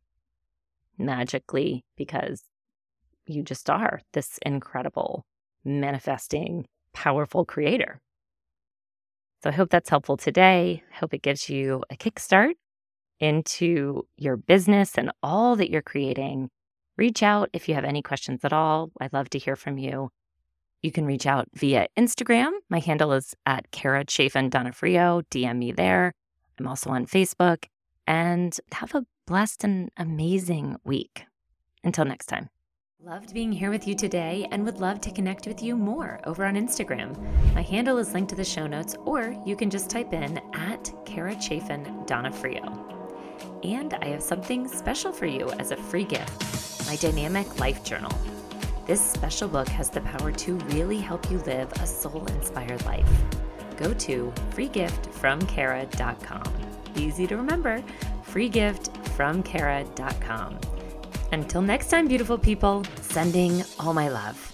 magically 1.00 1.84
because 1.96 2.42
you 3.26 3.42
just 3.42 3.68
are 3.70 4.00
this 4.12 4.38
incredible 4.44 5.24
manifesting, 5.64 6.66
powerful 6.92 7.44
creator. 7.44 8.00
So 9.42 9.50
I 9.50 9.52
hope 9.52 9.70
that's 9.70 9.88
helpful 9.88 10.16
today. 10.16 10.82
I 10.92 10.96
hope 10.96 11.14
it 11.14 11.22
gives 11.22 11.48
you 11.48 11.82
a 11.90 11.96
kickstart 11.96 12.52
into 13.18 14.02
your 14.16 14.36
business 14.36 14.98
and 14.98 15.12
all 15.22 15.56
that 15.56 15.70
you're 15.70 15.82
creating. 15.82 16.50
Reach 16.96 17.22
out 17.22 17.48
if 17.52 17.68
you 17.68 17.74
have 17.74 17.84
any 17.84 18.02
questions 18.02 18.44
at 18.44 18.52
all. 18.52 18.90
I'd 19.00 19.12
love 19.12 19.30
to 19.30 19.38
hear 19.38 19.56
from 19.56 19.78
you. 19.78 20.10
You 20.82 20.92
can 20.92 21.04
reach 21.04 21.26
out 21.26 21.48
via 21.54 21.86
Instagram. 21.98 22.50
My 22.68 22.78
handle 22.78 23.12
is 23.12 23.34
at 23.46 23.70
Kara 23.70 24.04
Chafin 24.04 24.50
Donofrio. 24.50 25.22
DM 25.30 25.58
me 25.58 25.72
there. 25.72 26.12
I'm 26.58 26.66
also 26.66 26.90
on 26.90 27.06
Facebook. 27.06 27.64
And 28.06 28.56
have 28.72 28.94
a 28.94 29.04
blessed 29.30 29.62
and 29.62 29.90
amazing 29.96 30.76
week. 30.82 31.24
Until 31.84 32.04
next 32.04 32.26
time. 32.26 32.50
Loved 33.00 33.32
being 33.32 33.52
here 33.52 33.70
with 33.70 33.86
you 33.86 33.94
today 33.94 34.48
and 34.50 34.64
would 34.64 34.80
love 34.80 35.00
to 35.02 35.12
connect 35.12 35.46
with 35.46 35.62
you 35.62 35.76
more 35.76 36.20
over 36.24 36.44
on 36.44 36.56
Instagram. 36.56 37.16
My 37.54 37.62
handle 37.62 37.98
is 37.98 38.12
linked 38.12 38.30
to 38.30 38.34
the 38.34 38.44
show 38.44 38.66
notes, 38.66 38.96
or 39.04 39.36
you 39.46 39.54
can 39.54 39.70
just 39.70 39.88
type 39.88 40.12
in 40.12 40.40
at 40.52 40.92
Kara 41.06 41.40
Chafin 41.40 41.84
Donofrio. 42.06 42.76
And 43.62 43.94
I 43.94 44.06
have 44.06 44.20
something 44.20 44.66
special 44.66 45.12
for 45.12 45.26
you 45.26 45.48
as 45.60 45.70
a 45.70 45.76
free 45.76 46.02
gift 46.02 46.84
my 46.88 46.96
dynamic 46.96 47.60
life 47.60 47.84
journal. 47.84 48.10
This 48.84 49.00
special 49.00 49.46
book 49.46 49.68
has 49.68 49.90
the 49.90 50.00
power 50.00 50.32
to 50.32 50.56
really 50.74 50.98
help 50.98 51.30
you 51.30 51.38
live 51.46 51.70
a 51.74 51.86
soul 51.86 52.26
inspired 52.26 52.84
life. 52.84 53.08
Go 53.76 53.94
to 53.94 54.32
freegiftfromkara.com. 54.56 56.42
Easy 56.96 57.28
to 57.28 57.36
remember 57.36 57.84
freegiftfromkara.com. 58.32 60.58
Until 61.32 61.62
next 61.62 61.90
time, 61.90 62.08
beautiful 62.08 62.38
people, 62.38 62.84
sending 63.00 63.62
all 63.78 63.94
my 63.94 64.08
love. 64.08 64.49